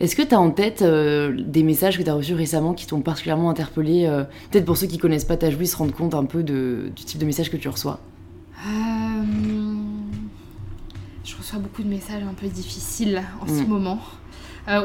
[0.00, 2.86] Est-ce que tu as en tête euh, des messages que tu as reçus récemment qui
[2.86, 6.14] t'ont particulièrement interpellé euh, Peut-être pour ceux qui connaissent pas ta jouie, se rendre compte
[6.14, 8.00] un peu de, du type de message que tu reçois?
[8.66, 9.22] Euh,
[11.24, 13.66] Je reçois beaucoup de messages un peu difficiles en ce Mm.
[13.68, 13.98] moment.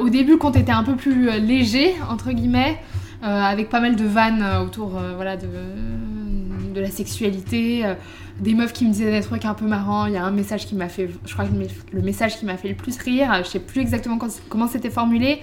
[0.01, 2.79] Au début, quand t'étais un peu plus léger, entre guillemets,
[3.21, 5.45] avec pas mal de vannes autour voilà, de,
[6.73, 7.83] de la sexualité,
[8.39, 10.05] des meufs qui me disaient des trucs un peu marrants.
[10.07, 11.51] Il y a un message qui m'a fait, je crois que
[11.93, 14.17] le, message qui m'a fait le plus rire, je sais plus exactement
[14.49, 15.39] comment c'était formulé,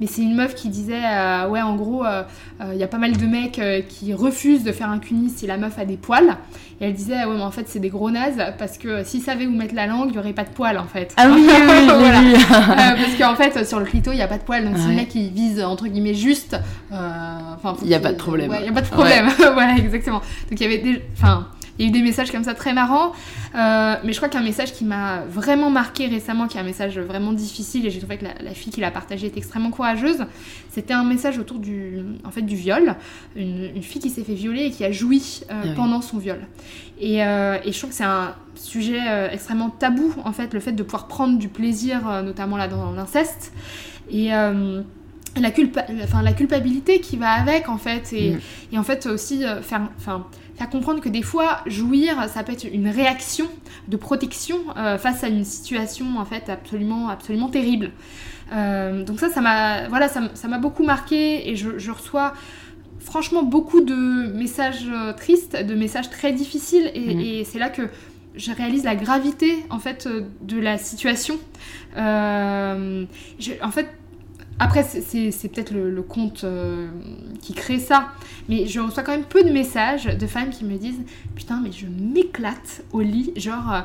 [0.00, 2.22] mais c'est une meuf qui disait, euh, ouais, en gros, euh,
[2.60, 5.46] euh, il y a pas mal de mecs qui refusent de faire un cunis si
[5.46, 6.36] la meuf a des poils.
[6.80, 9.46] Et elle disait, ouais, mais en fait, c'est des gros nazes parce que s'ils savaient
[9.46, 11.14] où mettre la langue, il y aurait pas de poils en fait.
[11.16, 12.96] Ah oui, oui, oui, Voilà.
[12.96, 14.64] parce qu'en fait, sur le clito, il n'y a pas de poils.
[14.64, 14.90] Donc, si Ouais.
[14.90, 16.56] le mec il vise entre guillemets juste.
[16.90, 18.50] enfin, Il y a pas de problème.
[18.50, 19.28] Ouais, il n'y a pas de problème.
[19.38, 20.20] voilà, exactement.
[20.50, 21.02] Donc, il y avait des.
[21.16, 21.46] Enfin.
[21.78, 23.12] Il y a eu des messages comme ça très marrants,
[23.56, 26.98] Euh, mais je crois qu'un message qui m'a vraiment marqué récemment, qui est un message
[26.98, 30.26] vraiment difficile, et j'ai trouvé que la, la fille qui l'a partagé est extrêmement courageuse,
[30.70, 32.96] c'était un message autour du, en fait, du viol.
[33.36, 35.70] Une, une fille qui s'est fait violer et qui a joui euh, Ah oui.
[35.76, 36.40] pendant son viol.
[37.00, 38.98] Et, euh, et je trouve que c'est un sujet
[39.32, 43.52] extrêmement tabou, en fait, le fait de pouvoir prendre du plaisir, notamment là dans l'inceste.
[44.10, 48.12] Et la, culpa- enfin, la culpabilité qui va avec, en fait.
[48.12, 48.40] Et, Mm.
[48.72, 50.26] et en fait, aussi euh, faire, enfin,
[50.56, 53.46] faire comprendre que des fois, jouir, ça peut être une réaction
[53.88, 57.90] de protection euh, face à une situation, en fait, absolument, absolument terrible.
[58.52, 62.34] Euh, donc ça, ça m'a voilà, ça ça m'a beaucoup marqué et je, je reçois
[63.00, 63.94] franchement beaucoup de
[64.34, 67.20] messages euh, tristes, de messages très difficiles et, Mhm.
[67.20, 67.82] et c'est là que
[68.36, 70.08] je réalise la gravité en fait
[70.42, 71.36] de la situation.
[71.96, 73.04] Euh,
[73.38, 73.88] je- en fait,
[74.58, 76.88] après c'est- peut-être le, le compte euh,
[77.42, 78.08] qui crée ça,
[78.48, 81.00] mais je reçois quand même peu de messages de femmes qui me disent
[81.34, 83.80] putain mais je m'éclate au lit, genre euh,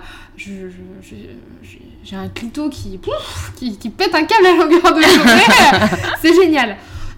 [2.04, 5.42] j'ai un clito qui, pouf, qui qui pète un câble à longueur de journée,
[6.22, 6.72] c'est génial.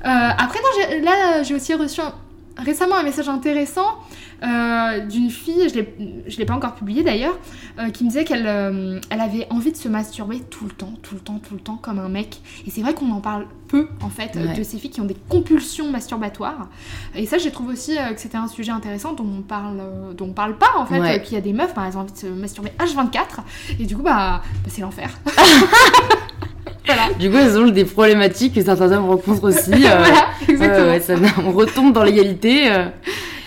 [0.03, 2.13] Euh, après, non, là, j'ai aussi reçu un-
[2.57, 3.97] récemment un message intéressant
[4.41, 5.95] d'une fille, je l'ai-
[6.27, 7.37] je l'ai pas encore publié d'ailleurs,
[7.79, 10.93] euh, qui me disait qu'elle euh, elle avait envie de se masturber tout le temps,
[11.03, 12.41] tout le temps, tout le temps, comme un mec.
[12.65, 14.53] Et c'est vrai qu'on en parle peu, en fait, euh, Ouais.
[14.57, 16.67] de ces filles qui ont des compulsions masturbatoires.
[17.15, 20.13] Et ça, j'ai trouvé aussi euh, que c'était un sujet intéressant dont on parle, euh,
[20.13, 21.15] dont on parle pas, en fait, Ouais.
[21.15, 23.41] euh, qu'il y a des meufs, bah, elles ont envie de se masturber H24,
[23.79, 25.09] et du coup, bah, bah, c'est l'enfer.
[26.85, 27.13] voilà.
[27.19, 29.71] Du coup, elles ont des problématiques que certains hommes rencontrent aussi.
[29.73, 30.85] euh, voilà, exactement.
[30.85, 31.13] Ouais, ouais, ça,
[31.45, 32.71] on retombe dans l'égalité.
[32.71, 32.87] euh.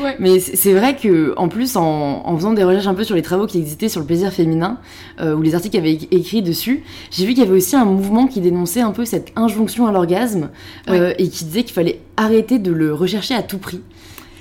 [0.00, 0.16] Ouais.
[0.18, 1.83] Mais c'est vrai que, en plus, en,
[2.26, 4.78] en faisant des recherches un peu sur les travaux qui existaient sur le plaisir féminin,
[5.20, 7.76] euh, ou les articles qui avaient é- écrit dessus, j'ai vu qu'il y avait aussi
[7.76, 10.50] un mouvement qui dénonçait un peu cette injonction à l'orgasme
[10.88, 13.80] euh, et qui disait qu'il fallait arrêter de le rechercher à tout prix.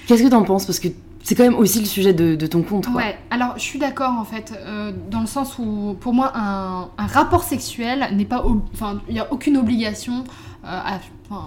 [0.07, 0.65] Qu'est-ce que t'en penses?
[0.65, 0.87] Parce que
[1.25, 2.85] c'est quand même aussi le sujet de, de ton compte.
[2.87, 2.95] Quoi.
[2.97, 6.89] Ouais, alors je suis d'accord en fait, euh, dans le sens où pour moi un,
[6.97, 8.43] un rapport sexuel n'est pas.
[8.73, 10.25] Enfin, il n'y a aucune obligation.
[10.65, 11.45] euh, à- enfin,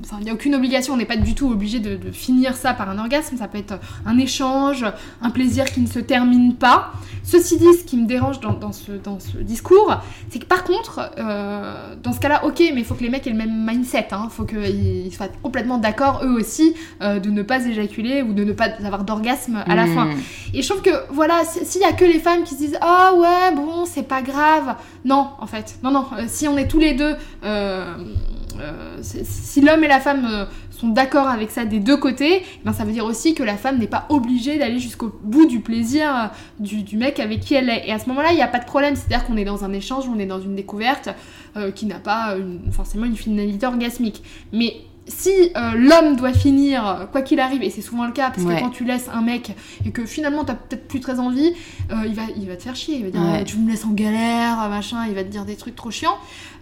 [0.00, 2.54] Enfin, il n'y a aucune obligation, on n'est pas du tout obligé de, de finir
[2.56, 3.74] ça par un orgasme, ça peut être
[4.06, 4.84] un échange,
[5.22, 6.92] un plaisir qui ne se termine pas.
[7.24, 10.64] Ceci dit, ce qui me dérange dans, dans ce, dans ce discours, c'est que par
[10.64, 13.66] contre, euh, dans ce cas-là, ok, mais il faut que les mecs aient le même
[13.66, 18.32] mindset, il faut qu'ils soient complètement d'accord eux aussi euh, de ne pas éjaculer ou
[18.32, 19.94] de ne pas avoir d'orgasme à la Mmh.
[19.94, 20.08] fin.
[20.54, 22.78] Et je trouve que, voilà, si- s'il y a que les femmes qui se disent
[22.80, 24.76] Ah ouais, bon, c'est pas grave.
[25.04, 25.78] Non, en fait.
[25.82, 26.06] Non, non.
[26.18, 27.14] euh, si on est tous les deux.
[27.44, 27.94] euh,
[29.02, 32.72] si l'homme et la femme euh, sont d'accord avec ça des deux côtés, eh ben
[32.72, 36.14] ça veut dire aussi que la femme n'est pas obligée d'aller jusqu'au bout du plaisir
[36.14, 36.26] euh,
[36.60, 37.88] du, mec avec qui elle est.
[37.88, 38.96] Et à ce moment-là, il n'y a pas de problème.
[38.96, 41.08] C'est-à-dire qu'on est dans un échange, on est dans une découverte
[41.56, 42.36] euh, qui n'a pas
[42.72, 44.22] forcément une finalité orgasmique.
[44.52, 44.76] Mais
[45.08, 48.46] si euh, l'homme doit finir, euh, quoi qu'il arrive, et c'est souvent le cas, parce
[48.46, 48.56] Ouais.
[48.56, 51.52] que quand tu laisses un mec et que finalement t'as peut-être plus très envie,
[51.90, 53.44] euh, il, va, il va te faire chier, il va dire Ouais.
[53.44, 56.16] tu me laisses en galère, machin, il va te dire des trucs trop chiants.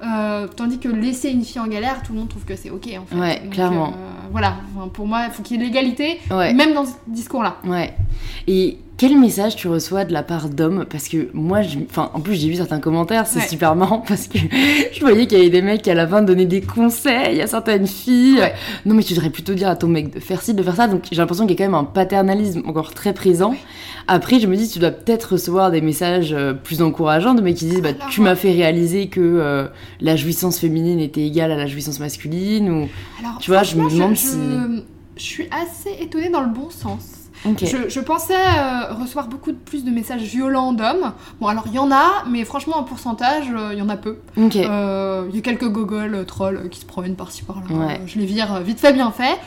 [0.04, 2.88] Euh, tandis que laisser une fille en galère, tout le monde trouve que c'est ok
[3.00, 3.16] en fait.
[3.20, 3.92] Ouais, clairement.
[4.30, 6.52] voilà, Enfin, pour moi, il faut qu'il y ait l'égalité, Ouais.
[6.52, 7.56] même dans ce discours-là.
[7.64, 7.94] Ouais.
[8.46, 10.86] Et quel message tu reçois de la part d'hommes?
[10.88, 11.78] Parce que moi, je...
[11.88, 13.48] enfin, en plus, j'ai vu certains commentaires, c'est Ouais.
[13.48, 14.38] super marrant parce que
[14.92, 17.46] je voyais qu'il y avait des mecs qui à la fin donnaient des conseils à
[17.46, 18.38] certaines filles.
[18.38, 18.54] Ouais.
[18.86, 20.88] Non, mais tu devrais plutôt dire à ton mec de faire ci, de faire ça.
[20.88, 23.50] Donc j'ai l'impression qu'il y a quand même un paternalisme encore très présent.
[23.50, 23.58] Ouais.
[24.08, 27.56] Après, je me dis, tu dois peut-être recevoir des messages euh, plus encourageants de mecs
[27.56, 29.66] qui disent, bah, Alors, tu m'as fait réaliser que euh,
[30.00, 32.70] la jouissance féminine était égale à la jouissance masculine.
[32.70, 32.88] Ou...
[33.20, 34.84] Alors, Tu vois, je me demande je, si-
[35.16, 37.15] je suis assez étonnée dans le bon sens.
[37.66, 41.12] Je, je pensais euh, recevoir beaucoup de- plus de messages violents d'hommes.
[41.40, 43.96] Bon, alors il y en a, mais franchement, en pourcentage, euh, il y en a
[43.96, 44.18] peu.
[44.38, 47.66] Euh, Il y a quelques gogoles trolls qui se promènent par-ci par-là.
[47.70, 48.00] Ouais.
[48.06, 49.38] Je les vire vite fait, bien fait.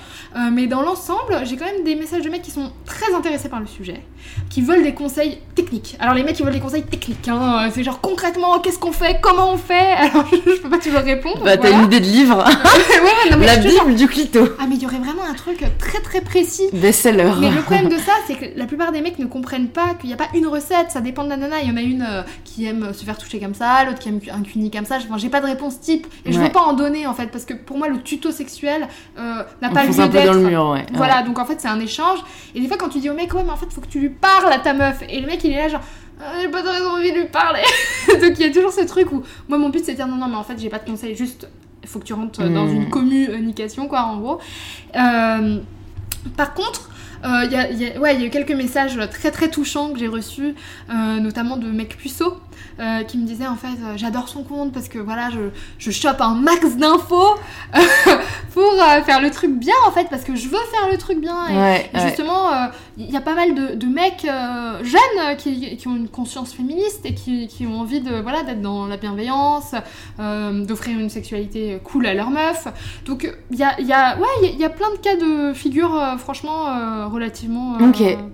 [0.51, 3.59] Mais dans l'ensemble, j'ai quand même des messages de mecs qui sont très intéressés par
[3.59, 4.03] le sujet,
[4.49, 5.97] qui veulent des conseils techniques.
[5.99, 7.27] Alors les mecs, ils veulent des conseils techniques.
[7.27, 7.69] Hein.
[7.73, 9.73] C'est genre concrètement, qu'est-ce qu'on fait, comment on fait?
[9.97, 11.43] Alors je, je peux pas toujours répondre.
[11.43, 13.57] Bah, t'as une idée de livre ouais, ouais, non, mais La.
[13.57, 14.39] Bible du clito.
[14.59, 17.31] Ah mais il y aurait vraiment un truc très très précis Best-seller.
[17.39, 20.07] mais le problème de ça, c'est que la plupart des mecs ne comprennent pas qu'il
[20.07, 21.61] n'y a pas une recette, ça dépend de la nana.
[21.61, 24.09] Il y en a une euh, qui aime se faire toucher comme ça, l'autre qui
[24.09, 24.97] aime un cuni comme ça.
[24.97, 26.45] Enfin, j'ai pas de réponse type et je Ouais.
[26.45, 28.87] veux pas en donner en fait parce que pour moi le tuto sexuel
[29.17, 30.35] euh, n'a pas lieu d'être.
[30.37, 30.85] mur, ouais.
[30.93, 32.19] Voilà, donc en fait c'est un échange.
[32.55, 33.99] Et des fois quand tu dis au mec ouais mais en fait faut que tu
[33.99, 35.81] lui parles à ta meuf et le mec il est là genre
[36.21, 37.61] Ah, j'ai pas très envie de lui parler.
[38.07, 40.15] donc il y a toujours ce truc où moi mon but c'est de dire non
[40.17, 41.47] non mais en fait j'ai pas de conseils juste
[41.85, 42.75] faut que tu rentres dans Mm.
[42.75, 44.39] une communication quoi en gros.
[44.95, 45.59] Euh,
[46.35, 46.89] par contre,
[47.25, 49.91] euh, y, a, y a- ouais, il y a eu quelques messages très très touchants
[49.91, 50.55] que j'ai reçus,
[50.89, 52.39] euh, notamment de mecs puceaux.
[52.79, 55.39] euh, qui me disaient en fait euh, j'adore son compte parce que voilà je,
[55.79, 57.35] je chope un max d'infos
[58.53, 61.19] pour euh, faire le truc bien en fait parce que je veux faire le truc
[61.19, 61.47] bien.
[61.47, 62.07] Et, Ouais, et ouais.
[62.07, 62.65] justement euh,
[62.97, 66.07] il y a pas mal de, de mecs euh, jeunes euh, qui, qui ont une
[66.09, 69.73] conscience féministe et qui, qui ont envie de voilà d'être dans la bienveillance
[70.19, 72.67] euh, d'offrir une sexualité cool à leur meuf
[73.05, 74.97] donc il y a, y a ouais il y a- il y, a plein de
[74.97, 77.85] cas de figure euh, franchement euh, relativement euh,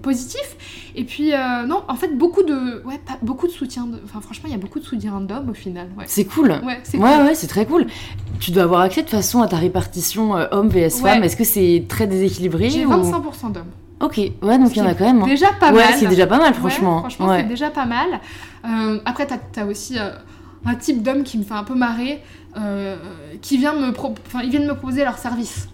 [0.01, 3.99] positifs et puis euh, non en fait beaucoup de ouais pas, beaucoup de soutien de-
[4.05, 6.51] enfin franchement il y a beaucoup de soutien d'hommes au final ouais C'est cool.
[6.63, 7.25] ouais c'est Ouais, cool.
[7.25, 7.85] ouais, c'est très cool.
[8.39, 11.23] Tu dois avoir accès de toute façon à ta répartition euh, homme vs femme.
[11.23, 13.63] Est-ce que c'est très déséquilibré j'ai ou- 25% d'hommes
[14.01, 15.21] Ok, ouais, donc il y en a quand même.
[15.23, 15.25] hein.
[15.25, 16.99] déjà pas ouais, mal c'est déjà pas mal, franchement.
[16.99, 18.19] franchement, c'est déjà pas mal.
[18.65, 20.09] Euh, après, t'as as aussi euh,
[20.65, 22.21] un type d'homme qui me fait un peu marrer,
[23.41, 25.69] qui vient me, pro- enfin, ils viennent me proposer leur service.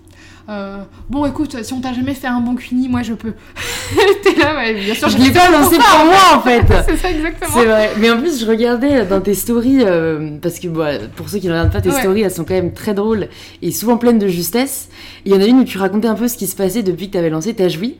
[0.51, 3.33] Euh, bon, écoute, si on t'a jamais fait un bon cuini, moi je peux.
[4.23, 5.07] T'es là, ouais, bien sûr.
[5.07, 6.61] Je l'ai pas lancé pour moi en fait.
[6.89, 7.51] c'est ça exactement.
[7.53, 7.91] C'est vrai.
[7.99, 10.67] Mais en plus, je regardais dans tes stories, euh, parce que
[11.15, 11.99] pour ceux qui ne regardent pas tes Ouais.
[11.99, 13.29] stories, elles sont quand même très drôles
[13.61, 14.89] et souvent pleines de justesse.
[15.25, 17.07] Il y en a une où tu racontais un peu ce qui se passait depuis
[17.07, 17.95] que tu avais lancé Ta Joui.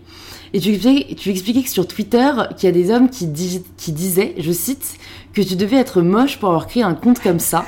[0.53, 3.63] Et tu expliquais, tu expliquais que sur Twitter, qu'il y a des hommes qui, dis-
[3.77, 4.95] qui disaient, je cite,
[5.33, 7.65] que tu devais être moche pour avoir créé un compte comme ça.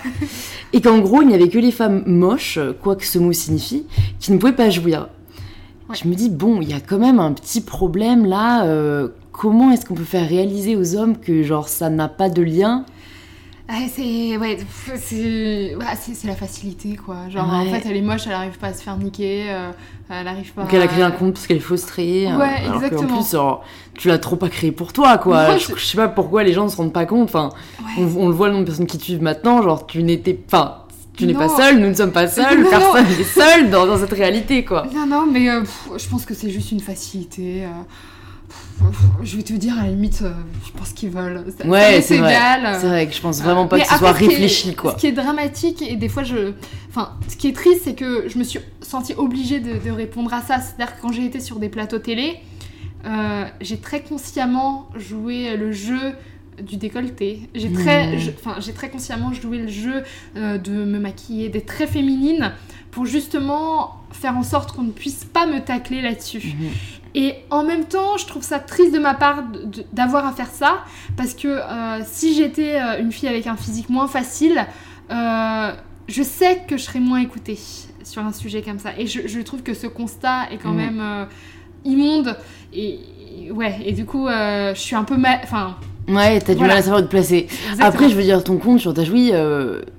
[0.74, 3.86] et qu'en gros, il n'y avait que les femmes moches, quoi que ce mot signifie,
[4.20, 5.08] qui ne pouvaient pas jouir.
[5.90, 5.96] Ouais.
[6.02, 8.66] Je me dis, bon, il y a quand même un petit problème là.
[8.66, 12.42] euh, comment est-ce qu'on peut faire réaliser aux hommes que genre ça n'a pas de
[12.42, 12.86] lien
[13.70, 14.58] Ah, c'est ouais,
[14.98, 15.86] c'est ouais,
[16.26, 17.30] la facilité quoi.
[17.30, 17.72] Genre en Ouais.
[17.80, 19.72] fait, elle est moche, elle arrive pas à se faire niquer, euh,
[20.10, 20.64] elle arrive pas.
[20.64, 22.26] Donc elle a créé un compte parce qu'elle est frustrée.
[22.28, 23.18] Ouais, euh, alors qu'en exactement.
[23.22, 23.64] plus, genre,
[23.98, 25.58] tu l'as trop pas créé pour toi, quoi.
[25.58, 27.30] Je, je sais pas pourquoi les gens ne se rendent pas compte.
[27.30, 27.50] Enfin,
[27.80, 28.04] Ouais.
[28.04, 29.62] on, on le voit le nombre de personnes qui te suivent maintenant.
[29.62, 30.88] Genre, tu n'étais pas.
[31.16, 31.56] Tu n'es pas Non.
[31.58, 34.86] seul, nous ne sommes pas seuls, personne n'est seul dans, dans cette réalité, quoi.
[34.94, 37.64] Non, non, mais euh, pff, je pense que c'est juste une facilité.
[37.64, 37.68] euh,
[39.24, 40.32] je vais te dire, à la limite, euh,
[40.66, 41.44] je pense qu'ils veulent.
[41.58, 42.32] Ça, Ouais, c'est vrai.
[42.32, 42.78] égal.
[42.80, 44.94] C'est vrai que je pense vraiment pas Mais que ce soit ce est- réfléchi, quoi.
[44.94, 46.54] Ce qui est dramatique, et des fois, je.
[46.90, 50.34] Enfin, ce qui est triste, c'est que je me suis sentie obligée de, de répondre
[50.34, 50.60] à ça.
[50.60, 52.36] C'est-à-dire que quand j'ai été sur des plateaux télé,
[53.06, 56.14] euh, j'ai très consciemment joué le jeu
[56.62, 57.50] du décolleté.
[57.56, 58.20] J'ai très, Mmh.
[58.20, 60.04] je- enfin, j'ai très consciemment joué le jeu
[60.38, 62.52] euh, de me maquiller, d'être très féminine,
[62.92, 66.54] pour justement faire en sorte qu'on ne puisse pas me tacler là-dessus.
[66.60, 66.70] Mhm.
[67.16, 69.44] Et en même temps, je trouve ça triste de ma part
[69.92, 70.84] d'avoir à faire ça,
[71.16, 74.66] parce que euh, si j'étais euh, une fille avec un physique moins facile,
[75.12, 75.74] euh,
[76.08, 77.60] je sais que je serais moins écoutée
[78.04, 78.90] sur un sujet comme ça.
[78.98, 80.76] Et je, je trouve que ce constat est quand Mhm.
[80.78, 81.26] même euh,
[81.86, 82.36] immonde.
[82.74, 83.00] Et,
[83.52, 85.40] ouais, et du coup, je suis un peu mal.
[85.44, 85.78] Enfin,
[86.10, 86.74] Ouais, t'as du Voilà.
[86.74, 87.48] mal à savoir où te placer.
[87.50, 87.88] Exactement.
[87.88, 89.04] Après, je veux dire, ton compte sur ta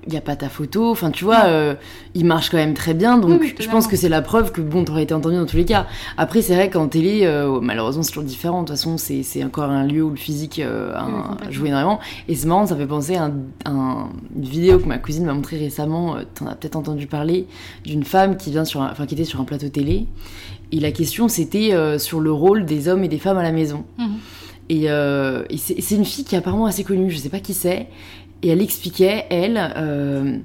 [0.06, 0.90] il n'y a pas ta photo.
[0.90, 1.74] Enfin, tu vois, euh,
[2.14, 3.16] il marche quand même très bien.
[3.16, 5.46] Donc, Oui, oui, je pense que c'est la preuve que, bon, t'aurais été entendu dans
[5.46, 5.86] tous les cas.
[6.18, 8.60] Après, c'est vrai qu'en télé, euh, malheureusement, c'est toujours différent.
[8.62, 11.50] De toute façon, c'est c'est encore un lieu où le physique euh, Oui, un- complètement.
[11.52, 12.00] joue énormément.
[12.28, 13.32] Et c'est marrant, ça fait penser à un-
[13.64, 16.16] un- une vidéo que ma cousine m'a montrée récemment.
[16.16, 17.46] euh, T'en as peut-être entendu parler
[17.86, 20.06] d'une femme qui, vient sur un- qui était sur un plateau télé.
[20.72, 23.52] Et la question, c'était euh, sur le rôle des hommes et des femmes à la
[23.52, 23.84] maison.
[23.98, 24.06] Mhm.
[24.68, 27.54] Et, euh, et c'est une fille qui est apparemment assez connue, je sais pas qui
[27.54, 27.88] c'est.
[28.42, 30.38] Et elle expliquait, elle, euh,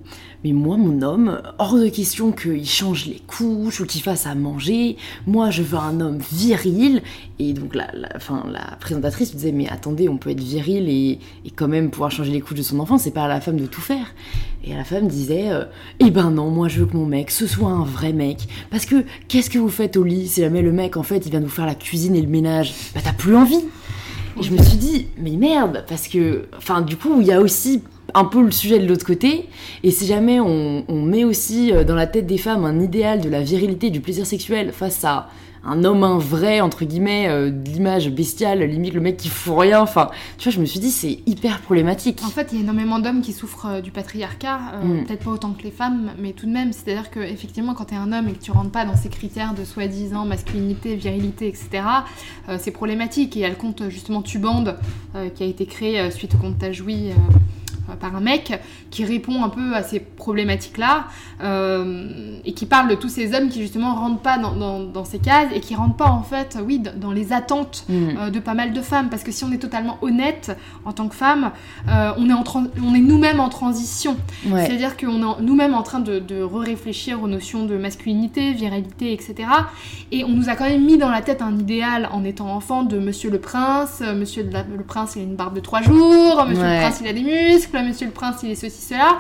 [0.45, 4.35] mais moi, mon homme, hors de question qu'il change les couches ou qu'il fasse à
[4.35, 4.95] manger.
[5.27, 7.01] Moi, je veux un homme viril.
[7.39, 11.19] Et donc, la, la, enfin, la présentatrice disait, mais attendez, on peut être viril et,
[11.43, 12.97] et quand même pouvoir changer les couches de son enfant.
[12.97, 14.15] C'est pas à la femme de tout faire.
[14.63, 15.65] Et la femme disait, euh,
[15.99, 18.37] eh ben non, moi, je veux que mon mec, ce soit un vrai mec.
[18.71, 21.31] Parce que, qu'est-ce que vous faites au lit si jamais le mec, en fait, il
[21.31, 22.73] vient de vous faire la cuisine et le ménage?
[22.95, 23.65] Bah, t'as plus envie.
[24.41, 27.83] Je me suis dit, mais merde, parce que, enfin, du coup, il y a aussi
[28.13, 29.49] un peu le sujet de l'autre côté.
[29.83, 33.21] Et si jamais on, on met aussi euh, dans la tête des femmes un idéal
[33.21, 35.29] de la virilité, du plaisir sexuel face à
[35.63, 39.57] un homme un vrai, entre guillemets, euh, de l'image bestiale, limite le mec qui fout
[39.57, 42.21] rien, enfin, tu vois, je me suis dit, c'est hyper problématique.
[42.25, 45.05] En fait, il y a énormément d'hommes qui souffrent euh, du patriarcat, euh, Mm.
[45.05, 46.71] peut-être pas autant que les femmes, mais tout de même.
[46.73, 49.09] C'est-à-dire que effectivement, quand tu es un homme et que tu rentres pas dans ces
[49.09, 51.83] critères de soi-disant masculinité, virilité, etc.,
[52.47, 53.35] euh, c'est problématique.
[53.35, 54.77] Et il y a le compte justement Tubande
[55.35, 57.11] qui a été créé suite au compte Tajoui.
[57.95, 58.59] Par un mec
[58.91, 61.05] qui répond un peu à ces problématiques-là
[61.43, 65.05] euh, et qui parle de tous ces hommes qui justement rentrent pas dans, dans- dans
[65.05, 67.93] ces cases et qui rentrent pas en fait, oui, dans les attentes Mm.
[68.19, 69.09] euh, de pas mal de femmes.
[69.09, 71.51] Parce que si on est totalement honnête en tant que femme,
[71.87, 74.17] euh, on est, en tran- on est nous-mêmes en transition.
[74.47, 74.65] Ouais.
[74.65, 79.13] C'est-à-dire qu'on est en- nous-mêmes en train de, de réfléchir aux notions de masculinité, virilité,
[79.13, 79.35] etc.
[80.11, 82.83] Et on nous a quand même mis dans la tête un idéal en étant enfant
[82.83, 84.01] de Monsieur le Prince.
[84.15, 86.45] Monsieur le Prince, il a une barbe de trois jours.
[86.47, 86.75] Monsieur Ouais.
[86.75, 87.78] le Prince, il a des muscles.
[87.83, 89.17] Monsieur le Prince, il est ceci, cela.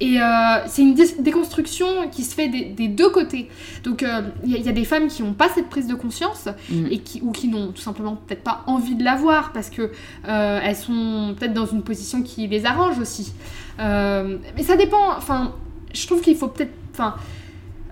[0.00, 0.24] Et euh,
[0.66, 3.48] c'est une dé- déconstruction qui se fait des, des deux côtés.
[3.84, 5.86] Donc euh, il y, a- il y a des femmes qui n'ont pas cette prise
[5.86, 6.86] de conscience Mm.
[6.90, 9.90] et qui, ou qui n'ont tout simplement peut-être pas envie de l'avoir parce que
[10.28, 13.32] euh, elles sont peut-être dans une position qui les arrange aussi.
[13.78, 15.16] Mais ça dépend.
[15.16, 15.52] Enfin,
[15.92, 16.72] je trouve qu'il faut peut-être.
[16.92, 17.14] Enfin,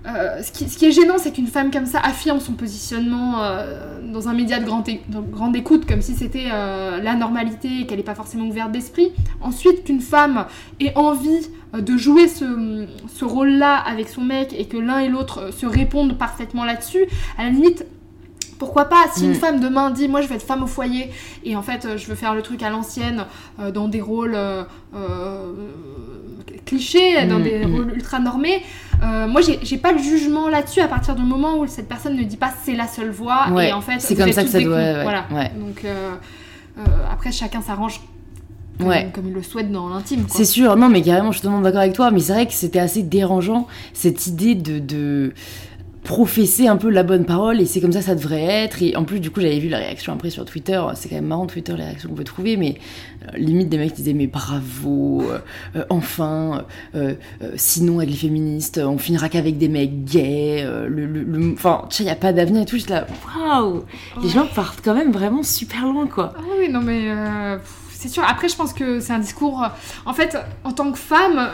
[0.06, 4.28] euh, ce, qui, est gênant, c'est qu'une femme comme ça affirme son positionnement euh, dans
[4.28, 8.14] un média de grande, écoute, comme si c'était euh, la normalité et qu'elle n'est pas
[8.14, 9.12] forcément ouverte d'esprit.
[9.40, 10.46] Ensuite, qu'une femme
[10.80, 15.52] ait envie de jouer ce, ce rôle-là avec son mec et que l'un et l'autre
[15.52, 17.06] se répondent parfaitement là-dessus,
[17.38, 17.86] à la limite,
[18.62, 19.28] pourquoi pas Si Mm.
[19.30, 21.10] une femme demain dit moi je veux être femme au foyer
[21.44, 23.24] et en fait euh, je veux faire le truc à l'ancienne
[23.58, 24.62] euh, dans des rôles euh,
[26.64, 27.74] clichés, dans Mm, des mm.
[27.74, 28.62] rôles ultra normés,
[29.02, 32.22] euh, moi j'ai pas le jugement là-dessus à partir du moment où cette personne ne
[32.22, 34.60] dit pas c'est la seule voie Ouais, et en fait c'est comme ça que ça
[34.60, 35.24] doit- ouais, voilà.
[35.32, 35.50] ouais.
[35.58, 35.84] Donc
[37.10, 38.00] après chacun s'arrange
[38.78, 39.10] comme, Ouais.
[39.14, 40.24] comme il le souhaite dans l'intime.
[40.28, 42.54] C'est sûr, non mais carrément, je suis totalement d'accord avec toi, mais c'est vrai que
[42.54, 45.34] c'était assez dérangeant cette idée de, de
[46.04, 48.82] professer un peu la bonne parole et c'est comme ça que ça devrait être.
[48.82, 51.26] Et en plus, du coup, j'avais vu la réaction après sur Twitter, c'est quand même
[51.26, 52.76] marrant Twitter, les réactions qu'on peut trouver, mais
[53.32, 55.38] euh, limite des mecs qui disaient mais bravo, euh,
[55.76, 56.64] euh, enfin,
[56.96, 57.14] euh,
[57.56, 61.96] sinon avec les féministes, on finira qu'avec des mecs gays, le, le- le- enfin, tu
[61.98, 63.84] sais, il n'y a pas d'avenir et tout, j'étais là, waouh,
[64.22, 66.32] les gens partent quand même vraiment super loin quoi.
[66.36, 67.04] Ah oui, non mais
[67.92, 68.24] c'est sûr.
[68.28, 69.64] Après, je pense que c'est un discours.
[70.04, 71.48] En fait, en tant que femme,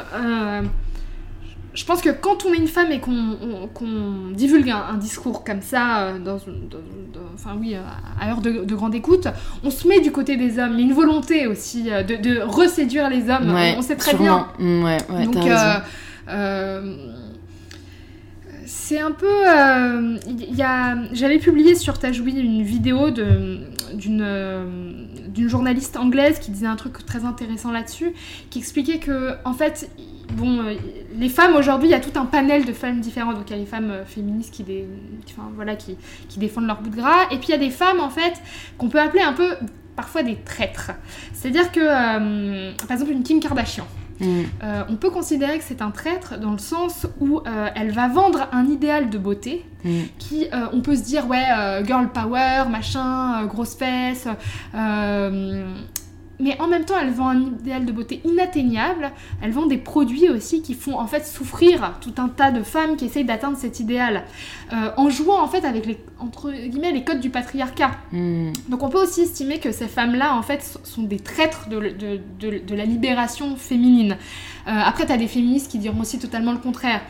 [1.78, 4.96] je pense que quand on est une femme et qu'on on- qu'on divulgue un, un
[4.96, 6.78] discours comme ça, euh, dans, une- dans-
[7.14, 7.80] dans- enfin oui, euh,
[8.20, 9.28] à heure de, de grande écoute,
[9.62, 10.72] on se met du côté des hommes.
[10.74, 13.54] Il y a une volonté aussi euh, de, de reséduire les hommes.
[13.54, 14.48] Ouais, on sait très bien.
[14.58, 14.80] sûrement.
[14.80, 15.74] Mm, ouais, ouais, Donc, euh,
[16.28, 16.96] euh,
[18.66, 19.26] c'est un peu.
[19.48, 26.66] euh, y a, j'avais publié sur Tajoui une vidéo d'une, d'une journaliste anglaise qui disait
[26.66, 28.12] un truc très intéressant là-dessus,
[28.50, 29.88] qui expliquait que, en fait,
[30.32, 30.74] bon, euh,
[31.16, 33.36] les femmes aujourd'hui, il y a tout un panel de femmes différentes.
[33.36, 34.86] Donc, il y a les femmes euh, féministes qui, dé-
[35.26, 35.96] qui- enfin, voilà, qui,
[36.28, 38.34] qui défendent leur bout de gras, et puis il y a des femmes, en fait,
[38.76, 39.56] qu'on peut appeler un peu
[39.96, 40.92] parfois des traîtres.
[41.32, 43.86] C'est-à-dire que, euh, par exemple, une Kim Kardashian.
[44.20, 44.42] Mm.
[44.88, 47.40] On peut considérer que c'est un traître dans le sens où
[47.76, 49.90] elle va vendre un idéal de beauté Mm.
[50.18, 51.44] qui, on peut se dire, ouais,
[51.86, 54.26] girl power, machin, grosse fesse,
[54.74, 55.64] euh,
[56.40, 59.11] mais en même temps, elle vend un idéal de beauté inatteignable.
[59.42, 62.96] Elle vend des produits aussi qui font en fait souffrir tout un tas de femmes
[62.96, 64.24] qui essayent d'atteindre cet idéal,
[64.72, 67.90] euh, en jouant en fait avec les entre guillemets les codes du patriarcat.
[68.12, 68.53] Mm.
[68.68, 72.20] Donc on peut aussi estimer que ces femmes-là, en fait, sont des traîtres de, de-
[72.40, 74.16] de- de la libération féminine.
[74.66, 77.01] Euh, après, tu as des féministes qui diront aussi totalement le contraire.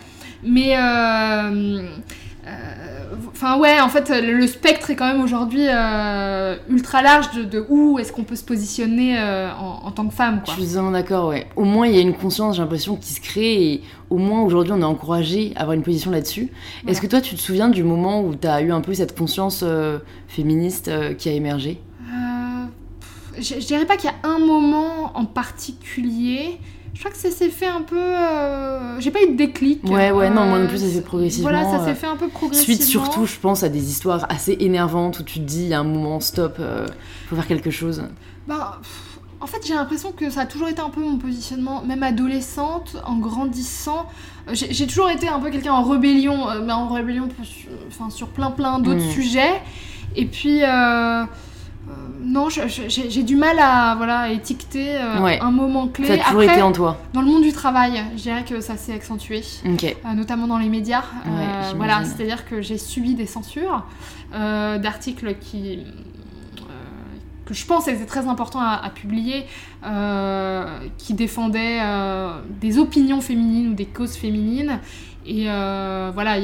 [0.44, 1.88] Mais euh,
[3.30, 7.98] Enfin ouais, en fait, le, spectre est quand même aujourd'hui euh, ultra large de, où
[7.98, 10.42] est-ce qu'on peut se positionner euh, en, tant que femme.
[10.44, 10.54] Quoi.
[10.54, 11.46] Je suis vraiment d'accord, ouais.
[11.56, 14.42] Au moins, il y a une conscience, j'ai l'impression, qui se crée et au moins
[14.42, 16.50] aujourd'hui, on est encouragé à avoir une position là-dessus.
[16.86, 19.16] Est-ce que toi, tu te souviens du moment où tu as eu un peu cette
[19.16, 21.80] conscience euh, féministe qui a émergé?
[23.36, 26.58] Je, je dirais pas qu'il y a un moment en particulier.
[26.94, 27.96] Je crois que ça s'est fait un peu.
[27.98, 29.84] Euh, j'ai pas eu de déclic.
[29.84, 31.50] Ouais, ouais, non, moi non plus, ça s'est fait progressivement.
[31.50, 32.74] Voilà, ça s'est fait un peu progressivement.
[32.74, 35.74] Suite surtout, je pense à des histoires assez énervantes où tu te dis, il y
[35.74, 36.86] a un moment, stop, euh,
[37.28, 38.02] faut faire quelque chose.
[38.46, 38.80] Bah.
[39.40, 42.96] En fait, j'ai l'impression que ça a toujours été un peu mon positionnement, même adolescente,
[43.06, 44.08] en grandissant.
[44.52, 47.28] J'ai toujours été un peu quelqu'un en rébellion, euh, mais en rébellion
[47.88, 49.10] enfin, sur plein plein d'autres mm.
[49.10, 49.62] sujets.
[50.16, 51.24] Et puis, euh,
[52.28, 56.06] non, j'ai du mal à voilà étiqueter euh, un moment clé.
[56.06, 56.98] Ça a toujours été en toi.
[57.14, 60.68] Dans le monde du travail, je dirais que ça s'est accentué, euh, notamment dans les
[60.68, 61.04] médias.
[61.76, 63.84] voilà, c'est-à-dire que j'ai subi des censures
[64.32, 65.84] d'articles qui
[67.46, 69.46] que je pense étaient très importants à, publier,
[70.98, 71.80] qui défendaient
[72.60, 74.80] des opinions féminines ou des causes féminines.
[75.24, 76.36] Et voilà,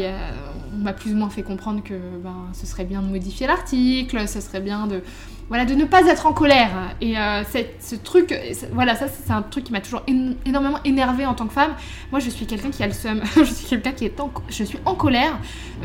[0.74, 4.26] on m'a plus ou moins fait comprendre que ben, ce serait bien de modifier l'article,
[4.26, 5.02] ce serait bien de
[5.48, 6.70] voilà, de ne pas être en colère.
[7.00, 7.42] Et euh,
[7.80, 8.34] ce truc,
[8.72, 10.02] voilà, ça c'est un truc qui m'a toujours
[10.46, 11.72] énormément énervé en tant que femme.
[12.10, 13.22] Moi, je suis quelqu'un qui a le seum.
[13.36, 15.38] je suis quelqu'un qui est en, je suis en colère.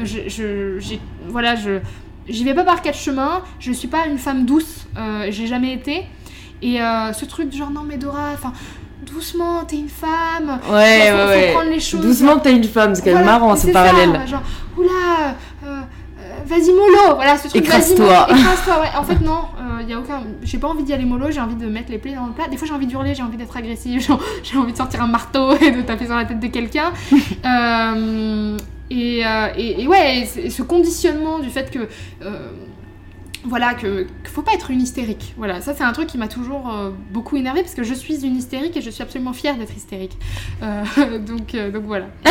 [0.03, 0.95] Je, je
[1.27, 1.79] voilà, je,
[2.27, 3.41] j'y vais pas par quatre chemins.
[3.59, 4.87] Je suis pas une femme douce.
[4.97, 6.05] Euh, j'ai jamais été.
[6.61, 8.53] Et euh, ce truc genre non mais Dora, enfin
[9.05, 10.59] doucement, t'es une femme.
[10.69, 11.51] Ouais, ouais, ouais.
[11.53, 12.01] prendre les choses.
[12.01, 14.27] Doucement, t'es une femme, c'est quand même marrant ce parallèle.
[14.27, 14.43] genre,
[14.77, 15.35] oula,
[16.45, 17.63] vas-y mollo, voilà ce truc.
[17.63, 18.27] Écrase-toi.
[18.29, 18.89] Écrase-toi, ouais.
[18.97, 19.43] En fait non,
[19.79, 20.23] il euh, y a aucun.
[20.43, 22.47] J'ai pas envie d'y aller mollo, j'ai envie de mettre les plaies dans le plat.
[22.47, 24.05] Des fois j'ai envie d'hurler, j'ai envie d'être agressive,
[24.43, 26.93] j'ai envie de sortir un marteau et de taper sur la tête de quelqu'un.
[27.45, 28.57] Euh,
[28.89, 31.87] et, euh, et, et, ouais, ce conditionnement du fait que
[33.45, 35.33] voilà, que, faut pas être une hystérique.
[35.37, 38.25] Voilà, ça c'est un truc qui m'a toujours euh, beaucoup énervé parce que je suis
[38.25, 40.17] une hystérique et je suis absolument fière d'être hystérique.
[40.61, 40.83] Euh,
[41.19, 42.07] donc, euh, donc voilà.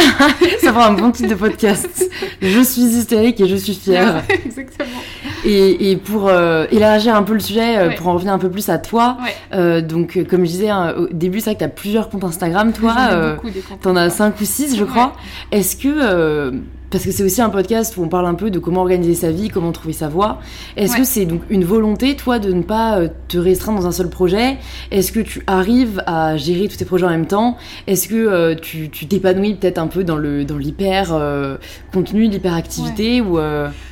[0.61, 2.11] ça fera un bon titre de podcast.
[2.43, 4.23] je suis hystérique et je suis fière.
[4.29, 5.01] Exactement.
[5.45, 8.79] Et, et pour élargir un peu le sujet, pour en revenir un peu plus à
[8.79, 9.17] toi,
[9.53, 12.73] donc comme je disais hein, au début, c'est vrai que tu as plusieurs comptes Instagram,
[12.73, 13.39] toi.
[13.81, 15.15] T'en as 5 ou 6, je crois.
[15.53, 18.81] Est-ce que parce que c'est aussi un podcast où on parle un peu de comment
[18.81, 20.41] organiser sa vie, comment trouver sa voie.
[20.77, 23.93] Est-ce que c'est donc une volonté, toi, de ne pas euh, te restreindre dans un
[23.93, 24.57] seul projet?
[24.91, 27.59] Est-ce que tu arrives à gérer tous tes projets en même temps?
[27.87, 31.57] Est-ce que euh, tu t'épanouis peut-être un peu dans le dans l'hyper euh,
[31.93, 33.39] contenu, l'hyperactivité ou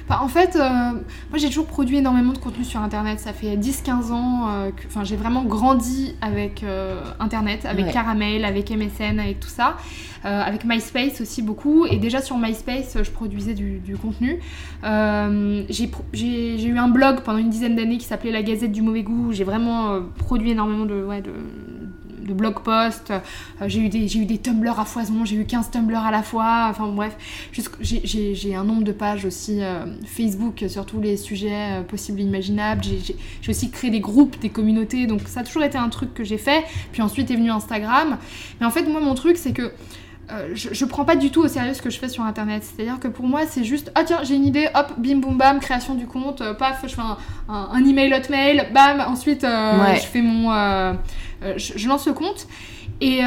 [0.08, 3.18] en fait, moi j'ai toujours produit énormément de contenu sur Internet.
[3.18, 6.64] Ça fait 10-15 ans que enfin, j'ai vraiment grandi avec
[7.18, 9.76] Internet, avec Caramel, avec MSN, avec tout ça.
[10.22, 11.86] Avec MySpace aussi beaucoup.
[11.86, 14.40] Et déjà sur MySpace, je produisais du, contenu.
[14.84, 15.62] Euh,
[16.12, 19.32] j'ai eu un blog pendant une dizaine d'années qui s'appelait La Gazette du Mauvais Goût.
[19.32, 21.04] J'ai vraiment euh, produit énormément de,
[22.34, 23.12] blog posts,
[23.66, 26.88] j'ai eu, des, eu Tumblr à foison, j'ai eu 15 Tumblr à la fois, enfin
[26.88, 27.16] bref,
[27.80, 29.60] j'ai un nombre de pages aussi
[30.04, 35.06] Facebook sur tous les sujets possibles et imaginables, j'ai aussi créé des groupes, des communautés,
[35.06, 38.18] donc ça a toujours été un truc que j'ai fait, puis ensuite est venu Instagram,
[38.60, 39.70] mais en fait moi mon truc c'est que
[40.32, 42.64] euh, je, prends pas du tout au sérieux ce que je fais sur internet.
[42.64, 45.60] C'est-à-dire que pour moi, c'est juste ah tiens, j'ai une idée, hop, bim boum bam,
[45.60, 47.16] création du compte, euh, paf, je fais un,
[47.48, 50.50] un, email hotmail, bam, ensuite euh, je fais mon.
[51.56, 52.48] Je, lance le compte.
[53.00, 53.20] Et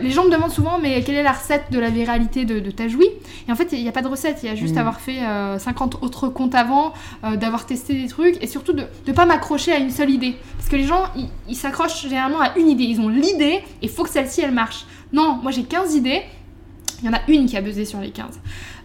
[0.00, 2.70] les gens me demandent souvent, mais quelle est la recette de la viralité de, de
[2.70, 3.06] Tajoui
[3.48, 4.78] Et en fait, il n'y a pas de recette, il y a juste mm.
[4.78, 5.18] avoir fait
[5.58, 6.94] 50 autres comptes avant,
[7.34, 10.36] d'avoir testé des trucs, et surtout de ne pas m'accrocher à une seule idée.
[10.56, 11.02] Parce que les gens,
[11.48, 12.84] ils s'accrochent généralement à une idée.
[12.84, 14.86] Ils ont l'idée, et il faut que celle-ci, elle marche.
[15.12, 16.22] Non, moi j'ai 15 idées,
[17.02, 18.40] il y en a une qui a buzzé sur les 15.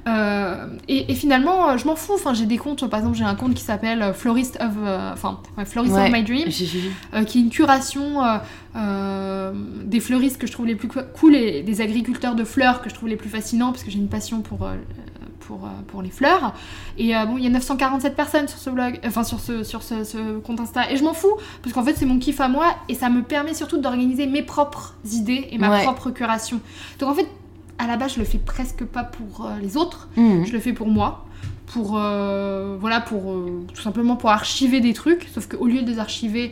[0.07, 2.13] Euh, et, finalement, euh, je m'en fous.
[2.13, 2.87] Enfin, j'ai des comptes.
[2.87, 4.73] Par exemple, j'ai un compte qui s'appelle euh, Florist of,
[5.13, 8.21] enfin, Florist of My Dream, qui est une curation
[8.75, 12.95] des fleuristes que je trouve les plus cool et des agriculteurs de fleurs que je
[12.95, 14.69] trouve les plus fascinants parce que j'ai une passion pour
[15.47, 16.53] pour, pour, les fleurs.
[16.97, 20.39] Et bon, il y a 947 personnes sur ce blog, enfin sur ce, sur ce,
[20.39, 20.91] compte Insta.
[20.91, 23.21] Et je m'en fous, parce qu'en fait, c'est mon kiff à moi, et ça me
[23.21, 26.59] permet surtout d'organiser mes propres idées et ma propre curation.
[26.99, 27.27] Donc en fait,
[27.77, 30.45] à la base, je le fais presque pas pour euh, les autres, mhm.
[30.45, 31.25] je le fais pour moi.
[31.67, 35.91] Pour, euh, voilà, pour euh, tout simplement pour archiver des trucs, sauf qu'au lieu de
[35.91, 36.51] les archiver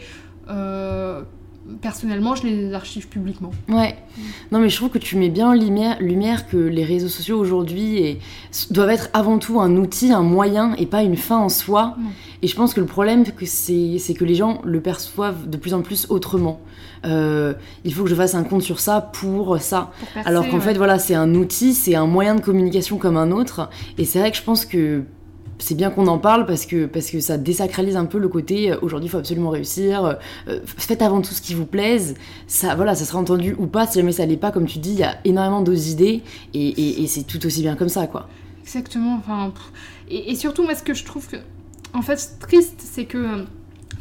[1.81, 3.51] personnellement, je les archive publiquement.
[3.69, 3.95] Ouais.
[4.51, 7.37] Non, mais je trouve que tu mets bien en lumière, lumière que les réseaux sociaux
[7.39, 8.19] aujourd'hui
[8.71, 11.95] doivent être avant tout un outil, un moyen et pas une fin en soi.
[11.97, 12.09] Non.
[12.41, 15.57] Et je pense que le problème, que c'est c'est que les gens le perçoivent de
[15.57, 16.59] plus en plus autrement.
[17.05, 17.53] Euh,
[17.83, 19.91] il faut que je fasse un compte sur ça pour ça.
[19.99, 20.61] Pour percer, Alors qu'en ouais.
[20.61, 23.69] fait, voilà, c'est un outil, c'est un moyen de communication comme un autre.
[23.97, 25.03] Et c'est vrai que je pense que
[25.63, 28.69] c'est bien qu'on en parle parce que, parce que ça désacralise un peu le côté
[28.73, 30.03] euh, aujourd'hui, il faut absolument réussir.
[30.03, 30.13] euh,
[30.49, 32.15] euh, faites avant tout ce qui vous plaise.
[32.47, 33.87] Ça, voilà, ça sera entendu ou pas.
[33.87, 36.21] Si jamais ça l'est pas, comme tu dis, il y a énormément d'autres idées
[36.53, 38.27] et, et- c'est tout aussi bien comme ça, quoi.
[38.61, 39.15] Exactement.
[39.15, 39.53] Enfin,
[40.09, 41.37] et, surtout, moi, ce que je trouve que,
[41.93, 43.45] en fait, triste, c'est que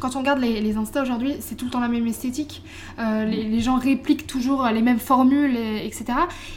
[0.00, 2.62] quand on regarde les, les Insta aujourd'hui, c'est tout le temps la même esthétique.
[2.98, 6.06] Les, gens répliquent toujours les mêmes formules, et- etc.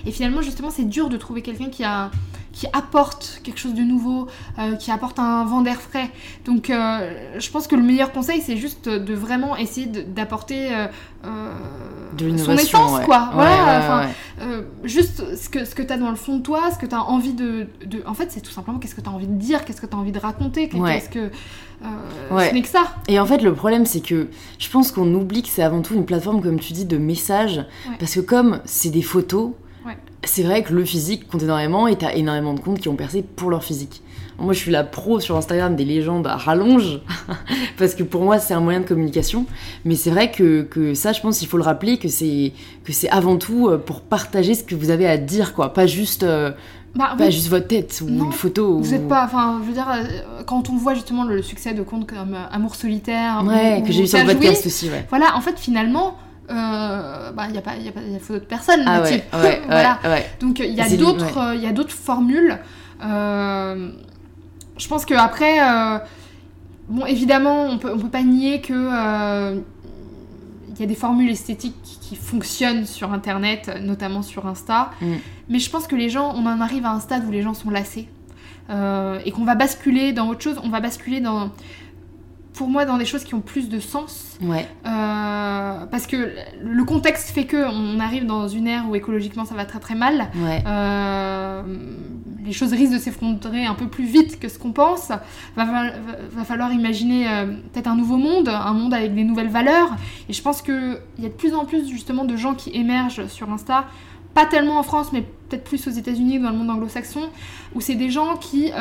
[0.08, 2.10] Et finalement, justement, c'est dur de trouver quelqu'un qui a
[2.56, 4.28] qui apporte quelque chose de nouveau,
[4.60, 6.10] euh, qui apporte un vent d'air frais.
[6.45, 10.88] Donc, euh, je pense que le meilleur conseil, c'est juste de vraiment essayer d'apporter euh,
[11.26, 11.51] euh,
[12.18, 13.03] De son essence, ouais.
[13.06, 13.28] quoi.
[13.36, 14.08] Ouais, voilà.
[14.39, 16.86] ouais, juste ce que, ce que tu as dans le fond de toi, ce que
[16.86, 19.28] tu as envie de, de- En fait, c'est tout simplement qu'est-ce que tu as envie
[19.28, 21.30] de dire, qu'est-ce que tu as envie de raconter, qu'est-ce que.
[22.32, 22.49] Ouais.
[22.49, 22.86] Ce n'est que ça.
[23.10, 24.30] Et en fait, le problème, c'est que
[24.60, 27.66] je pense qu'on oublie que c'est avant tout une plateforme, comme tu dis, de messages.
[27.99, 29.51] Parce que comme c'est des photos.
[30.26, 33.23] C'est vrai que le physique compte énormément et t'as énormément de comptes qui ont percé
[33.23, 34.01] pour leur physique.
[34.38, 36.99] Moi, je suis la pro sur Instagram des légendes à rallonge,
[37.78, 39.45] parce que pour moi, c'est un moyen de communication.
[39.86, 42.51] Mais c'est vrai que, que ça, je pense qu'il faut le rappeler, que c'est
[42.84, 45.73] que c'est avant tout euh, pour partager ce que vous avez à dire, quoi.
[45.73, 46.51] Pas juste, euh,
[46.95, 48.78] Bah, pas juste votre tête ou Non, une photo.
[48.80, 51.73] Vous ou- êtes pas, enfin, je veux dire, euh, quand on voit justement le succès
[51.73, 55.05] de comptes comme Amour solitaire, Ouais, ou- que j'ai vu sur le podcast aussi, ouais.
[55.09, 56.17] Voilà, en fait, finalement,
[56.50, 56.56] il
[57.36, 59.22] bah, n'y a pas, y a pas y a photo de personne Ah là-dessus.
[59.34, 60.00] ouais, ouais, voilà.
[60.04, 60.30] ouais, ouais.
[60.39, 62.60] Donc il y a d'autres, euh, il d'autres formules.
[63.04, 63.91] Euh,
[64.78, 66.00] je pense que après, euh,
[66.89, 69.60] bon, évidemment, on peut, on peut pas nier que euh,
[70.70, 74.91] il y a des formules esthétiques qui, fonctionnent sur Internet, notamment sur Insta.
[75.02, 75.14] Mm.
[75.50, 77.56] Mais je pense que les gens, on en arrive à un stade où les gens
[77.56, 78.08] sont lassés
[78.70, 80.60] euh, et qu'on va basculer dans autre chose.
[80.64, 81.50] On va basculer dans,
[82.56, 84.38] pour moi, dans des choses qui ont plus de sens.
[84.41, 86.30] Ouais, Euh, parce que
[86.64, 89.95] le contexte fait que on arrive dans une ère où écologiquement ça va très très
[89.95, 90.30] mal.
[90.38, 90.64] ouais.
[90.68, 91.62] Euh,
[92.45, 95.08] les choses risquent de s'effondrer un peu plus vite que ce qu'on pense.
[95.56, 95.91] Va, va-
[96.32, 99.89] va falloir imaginer euh, peut-être un nouveau monde, un monde avec des nouvelles valeurs.
[100.30, 103.26] Et je pense qu'il y a de plus en plus justement de gens qui émergent
[103.28, 103.86] sur Insta,
[104.36, 107.22] pas tellement en France, mais peut-être plus aux États-Unis ou dans le monde anglo-saxon,
[107.74, 108.72] où c'est des gens qui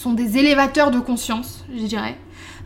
[0.00, 2.16] sont des élévateurs de conscience, je dirais.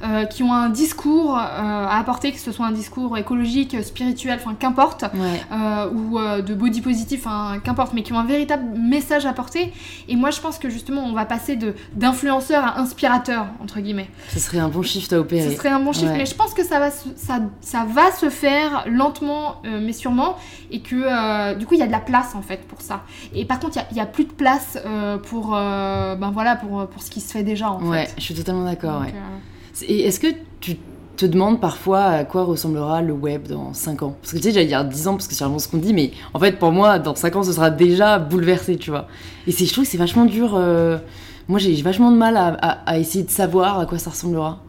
[0.02, 4.38] Euh, qui ont un discours euh, à apporter, que ce soit un discours écologique, spirituel,
[4.40, 5.40] enfin qu'importe, Ouais.
[5.52, 9.72] euh, ou de body positif, hein, qu'importe, mais qui ont un véritable message à porter.
[10.08, 14.08] Et moi, je pense que justement, on va passer de d'influenceur à inspirateur, entre guillemets.
[14.28, 15.50] Ce serait un bon shift à opérer.
[15.50, 16.18] Ce serait un bon Ouais.
[16.18, 20.36] mais je pense que ça va, se, ça, ça va se faire lentement, mais sûrement,
[20.70, 23.02] et que du coup, il y a de la place en fait pour ça.
[23.34, 24.78] Et par contre, il y a- plus de place
[25.24, 28.14] pour, ben voilà, pour, pour ce qui se fait déjà en Ouais, fait.
[28.18, 29.00] je suis totalement d'accord.
[29.00, 29.08] Ouais.
[29.14, 29.38] euh,
[29.82, 30.28] Et est-ce que
[30.60, 30.76] tu
[31.16, 34.16] te demandes parfois à quoi ressemblera le web dans 5 ans?
[34.20, 35.92] Parce que tu sais, j'allais dire 10 ans parce que c'est vraiment ce qu'on dit,
[35.94, 39.06] mais en fait, pour moi, dans 5 ans, ce sera déjà bouleversé, tu vois.
[39.46, 40.54] Et je trouve que c'est vachement dur.
[40.56, 40.98] euh,
[41.48, 42.48] Moi, j'ai vachement de mal à,
[42.86, 44.60] à- essayer de savoir à quoi ça ressemblera.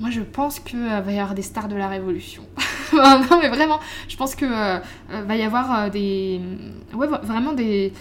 [0.00, 2.42] Moi, je pense qu'il va y avoir des stars de la révolution.
[2.92, 3.78] non, mais vraiment,
[4.08, 4.78] je pense que euh,
[5.12, 6.40] euh, va y avoir euh, des.
[6.94, 7.92] Ouais, vraiment des.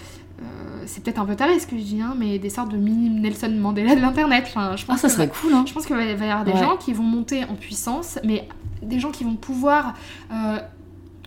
[0.85, 3.09] C'est peut-être un peu taré ce que je dis, hein, mais des sortes de mini
[3.09, 4.45] Nelson Mandela de l'internet.
[4.47, 6.25] Enfin, je pense Ah, ça que- serait cool, hein Je pense qu'il va y va
[6.25, 6.59] y avoir des Ouais.
[6.59, 8.47] gens qui vont monter en puissance, mais
[8.81, 9.93] des gens qui vont pouvoir
[10.31, 10.59] euh,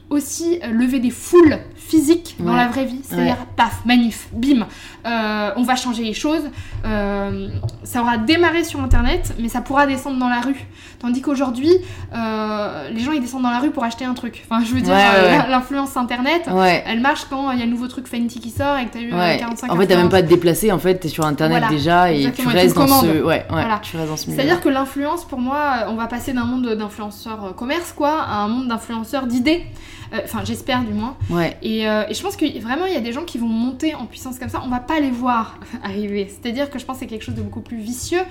[0.09, 2.57] aussi euh, lever des foules physiques dans Ouais.
[2.57, 3.01] la vraie vie.
[3.05, 4.67] C'est-à-dire, paf, manif, bim,
[5.07, 6.43] euh, on va changer les choses.
[6.85, 7.49] Euh,
[7.85, 10.65] ça aura démarré sur Internet, mais ça pourra descendre dans la rue.
[11.01, 11.71] Tandis qu'aujourd'hui,
[12.15, 14.45] euh, les gens ils descendent dans la rue pour acheter un truc.
[14.49, 16.49] Enfin, je veux dire, Ouais, l'influence Internet.
[16.87, 19.01] Elle marche quand il y a le nouveau truc Fenty qui sort et que t'as
[19.01, 19.37] eu euh, Ouais.
[19.39, 21.75] 45 En fait, t'as même pas à te déplacer, en fait, t'es sur internet Voilà.
[21.75, 23.07] déjà et tu restes dans ce.
[23.23, 23.81] Voilà.
[23.83, 24.31] tu restes dans ce.
[24.31, 28.49] C'est-à-dire que l'influence, pour moi, on va passer d'un monde d'influenceurs commerce, quoi, à un
[28.49, 29.65] monde d'influenceurs d'idées.
[30.13, 31.17] Euh, Enfin, j'espère du moins.
[31.31, 33.49] Ouais, Et, euh, et je pense que vraiment, il y a des gens qui vont
[33.49, 34.63] monter en puissance comme ça.
[34.65, 36.29] On va pas les voir arriver.
[36.29, 38.23] C'est-à-dire que je pense que c'est quelque chose de beaucoup plus vicieux.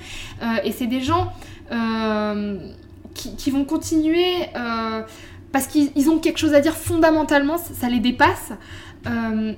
[0.42, 1.32] Euh, et c'est des gens
[3.14, 4.34] qui, qui vont continuer
[5.52, 7.58] parce qu'ils ils ont quelque chose à dire fondamentalement.
[7.58, 8.52] Ça, les dépasse.
[9.08, 9.54] Euh,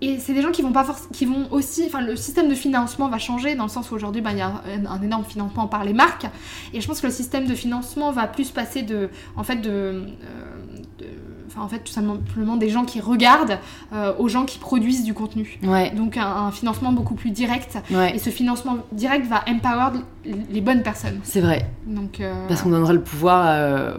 [0.00, 3.08] et c'est des gens qui vont pas qui vont aussi, enfin le système de financement
[3.08, 5.84] va changer dans le sens où aujourd'hui ben, il y a un, énorme financement par
[5.84, 6.26] les marques
[6.74, 9.70] et je pense que le système de financement va plus passer de, en fait de,
[9.70, 10.10] euh, de-
[11.54, 13.58] enfin en fait tout simplement des gens qui regardent
[13.92, 15.58] euh, aux gens qui produisent du contenu.
[15.62, 18.14] ouais, Donc un, un financement beaucoup plus direct ouais.
[18.14, 20.00] et ce financement direct va empower
[20.50, 21.20] les bonnes personnes.
[21.24, 21.66] C'est vrai.
[21.86, 23.44] Donc euh, Parce qu'on donnera le pouvoir.
[23.48, 23.94] euh,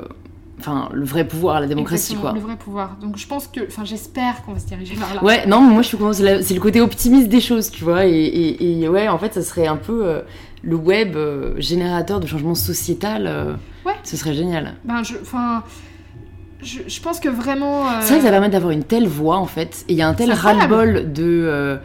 [0.60, 2.40] enfin, le vrai pouvoir, la démocratie, Exactement, quoi.
[2.40, 2.98] Le vrai pouvoir.
[3.02, 5.24] Donc je pense que, enfin, j'espère qu'on va se diriger vers là.
[5.24, 8.06] Ouais, non, mais moi je suis contente, c'est le côté optimiste des choses, tu vois.
[8.06, 10.22] Et, et- et ouais, en fait, ça serait un peu euh,
[10.62, 13.28] le web euh, générateur de changement sociétal.
[13.28, 13.54] euh,
[13.86, 13.94] Ouais.
[14.04, 14.76] Ce serait génial.
[14.86, 15.74] Ben, je, enfin, je,
[16.64, 17.86] je pense que vraiment.
[17.88, 19.86] euh, C'est vrai que ça permet d'avoir une telle voix, en fait.
[19.88, 21.78] Et il y a un tel ras-le-bol de euh,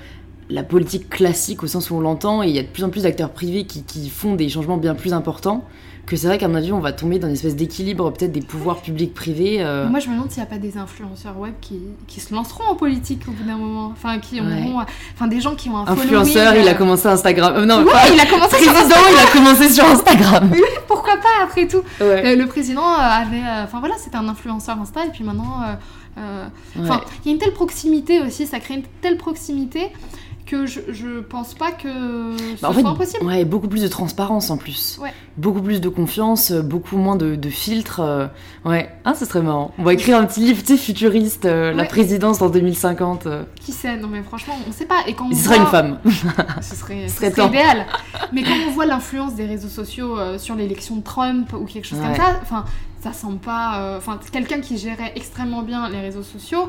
[0.51, 2.43] la politique classique au sens où on l'entend.
[2.43, 4.77] Et il y a de plus en plus d'acteurs privés qui, qui font des changements
[4.77, 5.65] bien plus importants.
[6.09, 8.41] Que c'est vrai qu'à mon avis, on va tomber dans une espèce d'équilibre, peut-être des
[8.41, 9.57] pouvoirs publics-privés.
[9.61, 12.33] euh, Moi, je me demande s'il n'y a pas des influenceurs web qui, qui se
[12.35, 13.89] lanceront en politique au bout d'un moment.
[13.93, 14.81] Enfin, qui auront.
[15.15, 17.53] Enfin, des gens qui ont un Influenceur, following, il a euh, commencé Instagram.
[17.57, 20.51] euh, non, Ouais, pas- il a commencé sur président, il a commencé sur Instagram.
[20.89, 22.23] Pourquoi pas après tout Ouais.
[22.25, 23.37] Euh, Le président euh, avait.
[23.47, 25.61] euh, Enfin voilà, c'était un influenceur Insta et puis maintenant.
[25.63, 25.75] euh,
[26.21, 26.47] euh,
[26.81, 29.89] Enfin, il y a une telle proximité aussi, ça crée une telle proximité
[30.49, 33.27] que je, je pense pas que ce Bah, en soit fait, impossible.
[33.27, 34.99] ouais, beaucoup plus de transparence en plus.
[35.01, 35.13] Ouais.
[35.37, 38.01] Beaucoup plus de confiance, euh, beaucoup moins de, de filtres.
[38.01, 38.27] euh,
[38.65, 39.73] ouais, ah, ce serait marrant.
[39.79, 43.27] On va écrire un petit livre, tu sais, futuriste, euh, la présidence en 2050.
[43.27, 43.45] euh.
[43.61, 45.01] Qui sait Non mais franchement, on sait pas.
[45.07, 45.99] Et quand on ce sera voit- une femme.
[46.63, 47.49] Ce serait, Ce ce serait serait temps.
[47.49, 47.87] idéal.
[48.33, 51.99] Mais quand on voit l'influence des réseaux sociaux sur l'élection de Trump ou quelque chose
[52.01, 52.65] comme ça, enfin,
[53.01, 53.81] ça semble pas.
[53.81, 56.65] euh, Enfin, quelqu'un qui gérait extrêmement bien les réseaux sociaux.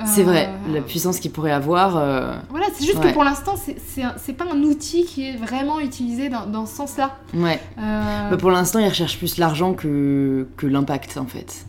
[0.00, 1.96] euh, C'est vrai, la puissance qu'il pourrait avoir.
[1.96, 3.08] euh, Voilà, c'est juste Ouais.
[3.08, 7.16] que pour l'instant, c'est- pas un outil qui est vraiment utilisé dans, dans ce sens-là.
[7.34, 7.60] Ouais.
[7.78, 11.66] Euh, Bah, pour l'instant, il recherche plus l'argent que, que l'impact, en fait.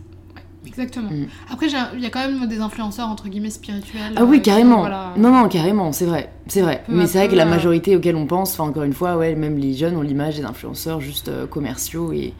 [0.65, 1.09] Exactement.
[1.11, 1.25] Mm.
[1.51, 4.13] Après, il y a quand même des influenceurs entre guillemets spirituels.
[4.15, 4.79] Ah oui, euh, qui, carrément.
[4.79, 5.11] voilà.
[5.17, 6.31] Non, non, carrément, c'est vrai.
[6.47, 6.83] C'est vrai.
[6.87, 9.17] Peu Mais c'est vrai que la euh, majorité auquel on pense, enfin, encore une fois,
[9.17, 12.13] ouais, même les jeunes ont l'image des influenceurs juste euh, commerciaux.
[12.13, 12.33] Et...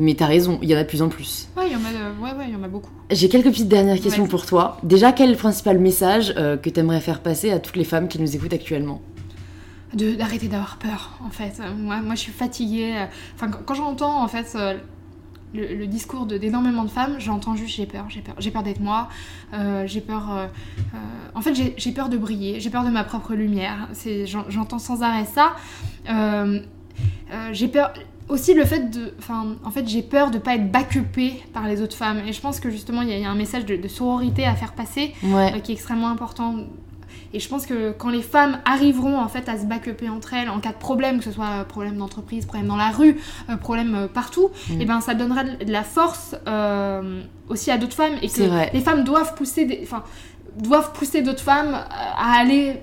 [0.00, 1.48] Mais t'as raison, il y en a de plus en plus.
[1.56, 2.90] Ouais, il y en a, ouais, ouais, il y en a beaucoup.
[3.10, 4.76] J'ai quelques petites dernières questions pour toi.
[4.84, 8.06] Déjà, quel est le principal message euh, que t'aimerais faire passer à toutes les femmes
[8.06, 9.02] qui nous écoutent actuellement?
[9.94, 11.54] D'arrêter d'avoir peur, en fait.
[11.60, 12.92] Euh, Moi, moi, je suis fatiguée.
[12.96, 14.74] euh, Enfin, quand, quand j'entends, en fait, euh,
[15.52, 18.34] le, le discours d'énormément de femmes, j'entends juste j'ai peur, j'ai peur.
[18.38, 19.08] J'ai peur d'être moi,
[19.54, 20.30] euh, j'ai peur...
[20.30, 20.44] euh,
[20.94, 20.98] euh,
[21.34, 23.88] en fait, j'ai peur de briller, j'ai peur de ma propre lumière.
[24.48, 25.56] J'entends sans arrêt ça.
[27.32, 27.92] Euh, j'ai peur...
[28.28, 29.14] Aussi le fait de...
[29.18, 32.20] Enfin, en fait, j'ai peur de pas être backupée par les autres femmes.
[32.26, 33.88] Et je pense que justement, il y, a- il y a un message de, de
[33.88, 35.54] sororité à faire passer Ouais.
[35.56, 36.56] euh, qui est extrêmement important.
[37.32, 40.50] Et je pense que quand les femmes arriveront en fait à se backuper entre elles
[40.50, 43.16] en cas de problème, que ce soit euh, problème d'entreprise, problème dans la rue,
[43.48, 44.80] euh, problème partout, Mm.
[44.80, 48.80] et ben ça donnera de la force euh, aussi à d'autres femmes et que les
[48.80, 49.86] femmes doivent pousser des,
[50.58, 52.80] doivent pousser d'autres femmes à aller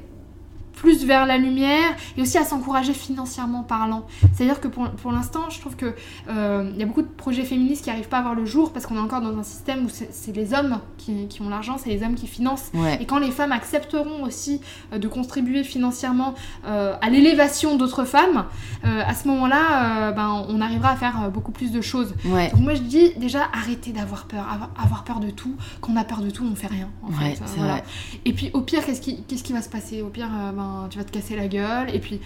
[0.86, 4.06] plus vers la lumière et aussi à s'encourager financièrement parlant.
[4.34, 5.94] C'est-à-dire que pour, pour l'instant, je trouve que
[6.30, 8.86] euh, y a beaucoup de projets féministes qui n'arrivent pas à voir le jour parce
[8.86, 11.90] qu'on est encore dans un système où c'est les hommes qui, qui ont l'argent, c'est
[11.90, 12.70] les hommes qui financent.
[12.74, 12.98] Ouais.
[13.02, 14.62] Et quand les femmes accepteront aussi
[14.94, 16.36] euh, de contribuer financièrement
[16.68, 18.46] euh, à l'élévation d'autres femmes,
[18.86, 22.14] euh, à ce moment-là, ben, on arrivera à faire beaucoup plus de choses.
[22.26, 22.52] Ouais.
[22.52, 24.46] Donc moi je dis déjà arrêtez d'avoir peur,
[24.82, 25.56] avoir, peur de tout.
[25.82, 26.90] Quand on a peur de tout, on fait rien.
[27.04, 27.74] En Ouais, fait, voilà.
[27.74, 27.84] vrai.
[28.26, 30.02] Et puis au pire, qu'est-ce qui, qu'est-ce qui va se passer?
[30.02, 30.52] Au pire, euh,
[30.90, 31.94] tu vas te casser la gueule.
[31.94, 32.20] Et puis,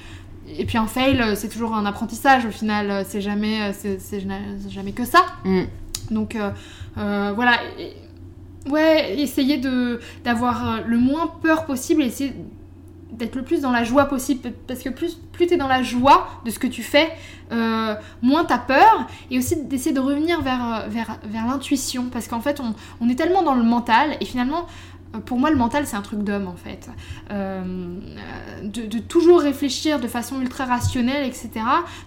[0.48, 2.90] et puis un fail, euh, c'est toujours un apprentissage au final.
[2.90, 5.20] euh, C'est jamais, euh, c'est, c'est gena- c'est jamais que ça.
[5.46, 5.62] Mm.
[6.12, 6.52] Donc euh,
[7.36, 7.60] voilà.
[8.70, 12.34] Ouais, essayer de, d'avoir le moins peur possible et essayer
[13.12, 14.52] d'être le plus dans la joie possible.
[14.68, 17.10] Parce que plus, plus tu es dans la joie de ce que tu fais,
[17.52, 19.08] euh, moins t'as peur.
[19.32, 22.10] Et aussi d'essayer de revenir vers, vers, vers l'intuition.
[22.12, 24.18] Parce qu'en fait, on, on est tellement dans le mental.
[24.20, 24.68] Et finalement,
[25.26, 26.88] pour moi, le mental, c'est un truc d'homme, en fait.
[27.32, 31.50] Euh, euh, de, de toujours réfléchir de façon ultra rationnelle, etc.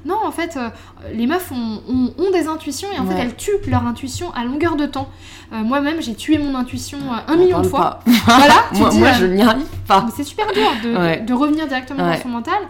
[0.04, 0.68] Non, en fait, euh,
[1.12, 3.14] les meufs ont, ont- ont des intuitions et en Ouais.
[3.16, 5.08] fait, elles tuent leur intuition à longueur de temps.
[5.52, 8.00] Euh, Moi-même, j'ai tué mon intuition un On million de fois.
[8.24, 10.06] Voilà, tu moi, dis, moi, je n'y arrive pas.
[10.14, 11.20] c'est super dur de, Ouais.
[11.20, 12.16] de, de revenir directement Ouais.
[12.16, 12.60] dans son mental.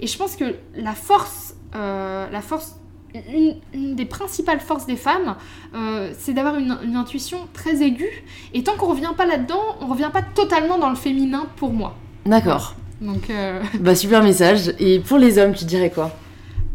[0.00, 2.76] Et je pense que la force, la force,
[3.14, 5.36] une, une des principales forces des femmes,
[5.74, 8.22] euh, c'est d'avoir une, une intuition très aiguë.
[8.54, 11.96] Et tant qu'on revient pas là-dedans, on revient pas totalement dans le féminin pour moi.
[12.26, 12.74] D'accord.
[13.00, 14.72] Donc, euh, Bah, super message.
[14.78, 16.10] Et pour les hommes, tu dirais quoi?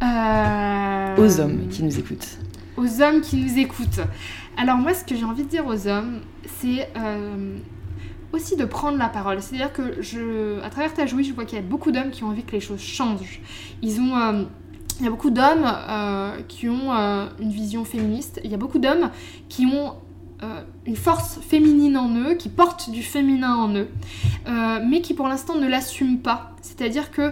[0.03, 2.37] Euh, Aux hommes qui nous écoutent.
[2.77, 4.01] aux hommes qui nous écoutent.
[4.57, 6.19] Alors moi, ce que j'ai envie de dire aux hommes,
[6.59, 6.87] c'est
[8.31, 9.41] aussi de prendre la parole.
[9.41, 12.23] C'est-à-dire que je, à travers ta jouie, je vois qu'il y a beaucoup d'hommes qui
[12.23, 13.39] ont envie que les choses changent.
[13.81, 14.47] Ils ont,
[14.99, 18.39] il y a beaucoup d'hommes euh, qui ont euh, une vision féministe.
[18.43, 19.09] Il y a beaucoup d'hommes
[19.49, 19.93] qui ont
[20.43, 23.87] euh, une force féminine en eux, qui portent du féminin en eux,
[24.85, 26.51] mais qui pour l'instant ne l'assument pas.
[26.61, 27.31] C'est-à-dire que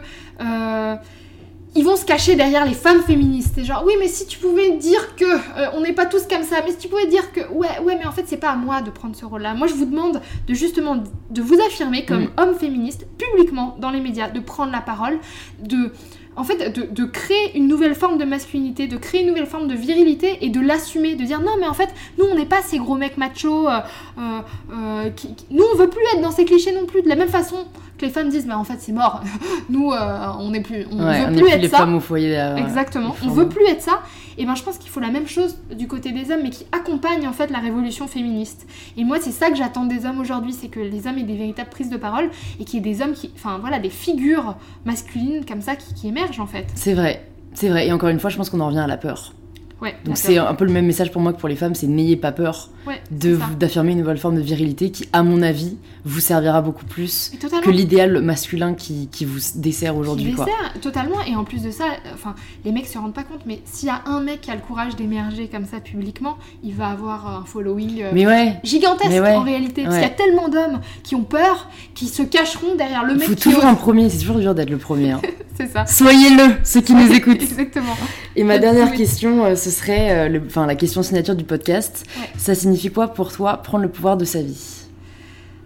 [1.73, 3.53] ils vont se cacher derrière les femmes féministes.
[3.55, 6.43] C'est genre, oui, mais si tu pouvais dire que euh, on n'est pas tous comme
[6.43, 8.55] ça, mais si tu pouvais dire que, ouais, ouais, mais en fait, c'est pas à
[8.55, 9.53] moi de prendre ce rôle-là.
[9.53, 12.29] Moi, je vous demande de justement de vous affirmer comme Mm.
[12.37, 15.17] homme féministe, publiquement, dans les médias, de prendre la parole,
[15.59, 15.91] de
[16.37, 19.67] en fait, de, de créer une nouvelle forme de masculinité, de créer une nouvelle forme
[19.67, 22.61] de virilité et de l'assumer, de dire non, mais en fait, nous, on n'est pas
[22.61, 23.67] ces gros mecs machos.
[23.67, 23.79] euh,
[24.17, 24.39] euh,
[24.73, 27.01] euh, qui- qui- Nous, on veut plus être dans ces clichés non plus.
[27.01, 27.55] De la même façon
[27.97, 29.21] que les femmes disent, mais en fait, c'est mort.
[29.69, 31.77] nous, euh, on n'est plus, on Ouais, veut on plus être les ça.
[31.79, 32.33] femmes au foyer.
[32.57, 33.15] Exactement.
[33.25, 34.01] On veut plus être ça.
[34.41, 36.65] Et ben, je pense qu'il faut la même chose du côté des hommes, mais qui
[36.71, 38.65] accompagne en fait la révolution féministe.
[38.97, 41.37] Et moi, c'est ça que j'attends des hommes aujourd'hui, c'est que les hommes aient des
[41.37, 44.55] véritables prises de parole et qu'il y ait des hommes qui, enfin voilà, des figures
[44.83, 46.65] masculines comme ça qui émergent en fait.
[46.73, 47.23] C'est vrai,
[47.53, 47.85] c'est vrai.
[47.85, 49.35] Et encore une fois, je pense qu'on en revient à la peur.
[49.81, 49.95] Ouais.
[50.05, 52.15] Donc c'est un peu le même message pour moi que pour les femmes, c'est n'ayez
[52.15, 56.61] pas peur Ouais, d'affirmer une nouvelle forme de virilité qui, à mon avis, vous servira
[56.63, 57.31] beaucoup plus
[57.63, 60.31] que l'idéal masculin qui, qui vous dessert aujourd'hui.
[60.31, 61.21] Dessert, totalement.
[61.27, 62.33] Et en plus de ça, enfin,
[62.65, 64.61] les mecs se rendent pas compte, mais s'il y a un mec qui a le
[64.61, 69.19] courage d'émerger comme ça publiquement, il va avoir un following euh, Mais ouais, gigantesque Mais
[69.35, 69.83] en réalité.
[69.83, 73.19] Parce qu'il y a tellement d'hommes qui ont peur, qui se cacheront derrière le il
[73.19, 73.69] mec faut qui toujours ose.
[73.69, 75.11] un premier, c'est toujours dur d'être le premier.
[75.11, 75.21] hein.
[75.55, 75.85] C'est ça.
[75.85, 77.41] Soyez-le, ceux qui nous écoutent.
[77.41, 77.95] Exactement.
[78.35, 82.05] Et ma dernière question, euh, ce serait euh, le- enfin, la question signature du podcast.
[82.19, 82.29] Ouais.
[82.37, 84.83] Ça signifie quoi pour toi prendre le pouvoir de sa vie?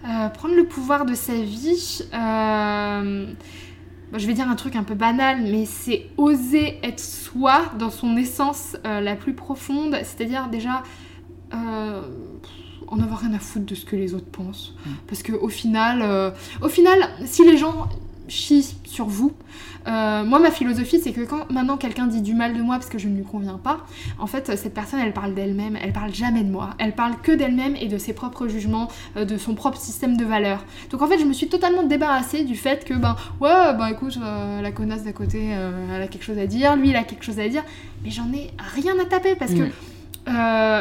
[0.07, 3.25] Euh, prendre le pouvoir de sa vie, euh,
[4.11, 7.89] bon, je vais dire un truc un peu banal, mais c'est oser être soi dans
[7.89, 10.83] son essence euh, la plus profonde, c'est-à-dire déjà
[12.87, 14.89] en avoir rien à foutre de ce que les autres pensent, Mm.
[15.07, 16.29] parce que au final, euh,
[16.61, 17.87] au final, si les gens
[18.27, 19.33] chient sur vous.
[19.87, 22.89] euh, moi, ma philosophie, c'est que quand maintenant quelqu'un dit du mal de moi parce
[22.89, 23.85] que je ne lui conviens pas,
[24.17, 26.71] en fait, cette personne, elle parle d'elle-même, elle parle jamais de moi.
[26.79, 30.25] Elle parle que d'elle-même et de ses propres jugements, euh, de son propre système de
[30.25, 30.63] valeurs.
[30.89, 34.17] Donc en fait, je me suis totalement débarrassée du fait que, ben, ouais, ben écoute,
[34.21, 37.23] euh, la connasse d'à côté, elle a quelque chose à dire, lui, il a quelque
[37.23, 37.63] chose à dire,
[38.03, 39.69] mais j'en ai rien à taper parce que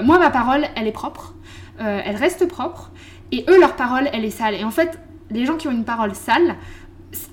[0.02, 1.34] moi, ma parole, elle est propre,
[1.78, 2.90] elle reste propre,
[3.32, 4.54] et eux, leur parole, elle est sale.
[4.54, 4.98] Et en fait,
[5.30, 6.56] les gens qui ont une parole sale,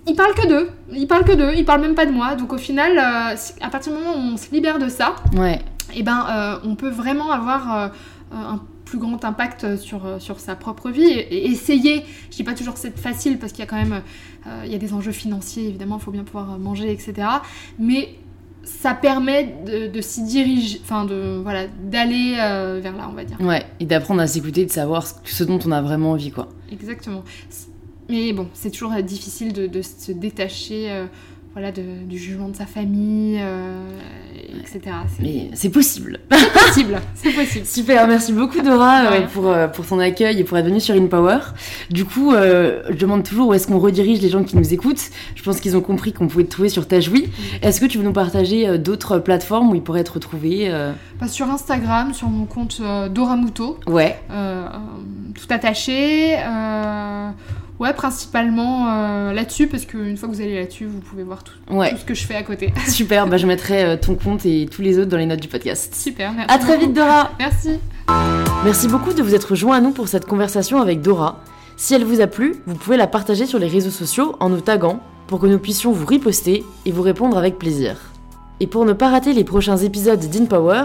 [0.08, 2.36] ils parlent que d'eux, ils parlent que d'eux, ils parlent même pas de moi.
[2.36, 5.60] Donc au final, euh, à partir du moment où on se libère de ça, Ouais,
[5.96, 7.88] eh ben, euh, on peut vraiment avoir euh,
[8.34, 12.04] un plus grand impact sur, sur sa propre vie et, et essayer.
[12.30, 14.02] Je dis pas toujours que c'est facile parce qu'il y a quand même
[14.48, 17.14] euh, il y a des enjeux financiers, évidemment, il faut bien pouvoir manger, etc.
[17.80, 18.16] Mais
[18.64, 23.24] ça permet de, de s'y diriger, enfin de voilà, d'aller euh, vers là, on va
[23.24, 23.38] dire.
[23.42, 23.64] ouais.
[23.80, 26.48] Et d'apprendre à s'écouter, de savoir ce, ce dont on a vraiment envie, quoi.
[26.72, 27.24] Exactement.
[28.12, 31.06] Mais bon, c'est toujours euh, difficile de, de se détacher euh,
[31.54, 33.78] voilà, de- du jugement de sa famille, euh,
[34.62, 34.96] etc.
[35.20, 36.20] Mais c'est possible.
[36.30, 37.66] possible, c'est possible.
[37.78, 39.04] Super, merci beaucoup Dora
[39.34, 41.40] pour, pour ton accueil et pour être venue sur InPower.
[41.90, 45.10] Du coup, euh, je demande toujours où est-ce qu'on redirige les gens qui nous écoutent.
[45.36, 47.30] Je pense qu'ils ont compris qu'on pouvait te trouver sur Tajoui.
[47.62, 51.28] Est-ce que tu veux nous partager d'autres plateformes où ils pourraient être retrouvés euh, Bah,
[51.28, 56.38] sur Instagram, sur mon compte euh, Doramuto, Ouais, tout attaché.
[57.82, 61.54] Ouais, principalement euh, là-dessus, parce qu'une fois que vous allez là-dessus, vous pouvez voir tout,
[61.72, 61.92] ouais.
[61.92, 62.72] tout ce que je fais à côté.
[62.88, 65.48] Super, bah, je mettrai euh, ton compte et tous les autres dans les notes du
[65.48, 65.94] podcast.
[65.96, 66.54] Super, merci.
[66.54, 66.88] À très beaucoup.
[66.88, 67.80] vite Dora Merci.
[68.64, 71.44] Merci beaucoup de vous être joint à nous pour cette conversation avec Dora.
[71.76, 74.62] Si elle vous a plu, vous pouvez la partager sur les réseaux sociaux en nous
[74.62, 78.11] taguant pour que nous puissions vous riposter et vous répondre avec plaisir.
[78.62, 80.84] Et pour ne pas rater les prochains épisodes d'InPower,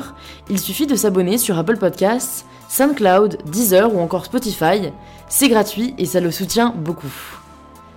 [0.48, 4.92] il suffit de s'abonner sur Apple Podcasts, SoundCloud, Deezer ou encore Spotify.
[5.28, 7.12] C'est gratuit et ça le soutient beaucoup.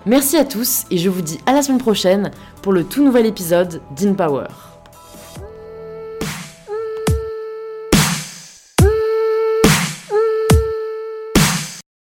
[0.05, 3.25] Merci à tous et je vous dis à la semaine prochaine pour le tout nouvel
[3.25, 4.68] épisode d'InPower.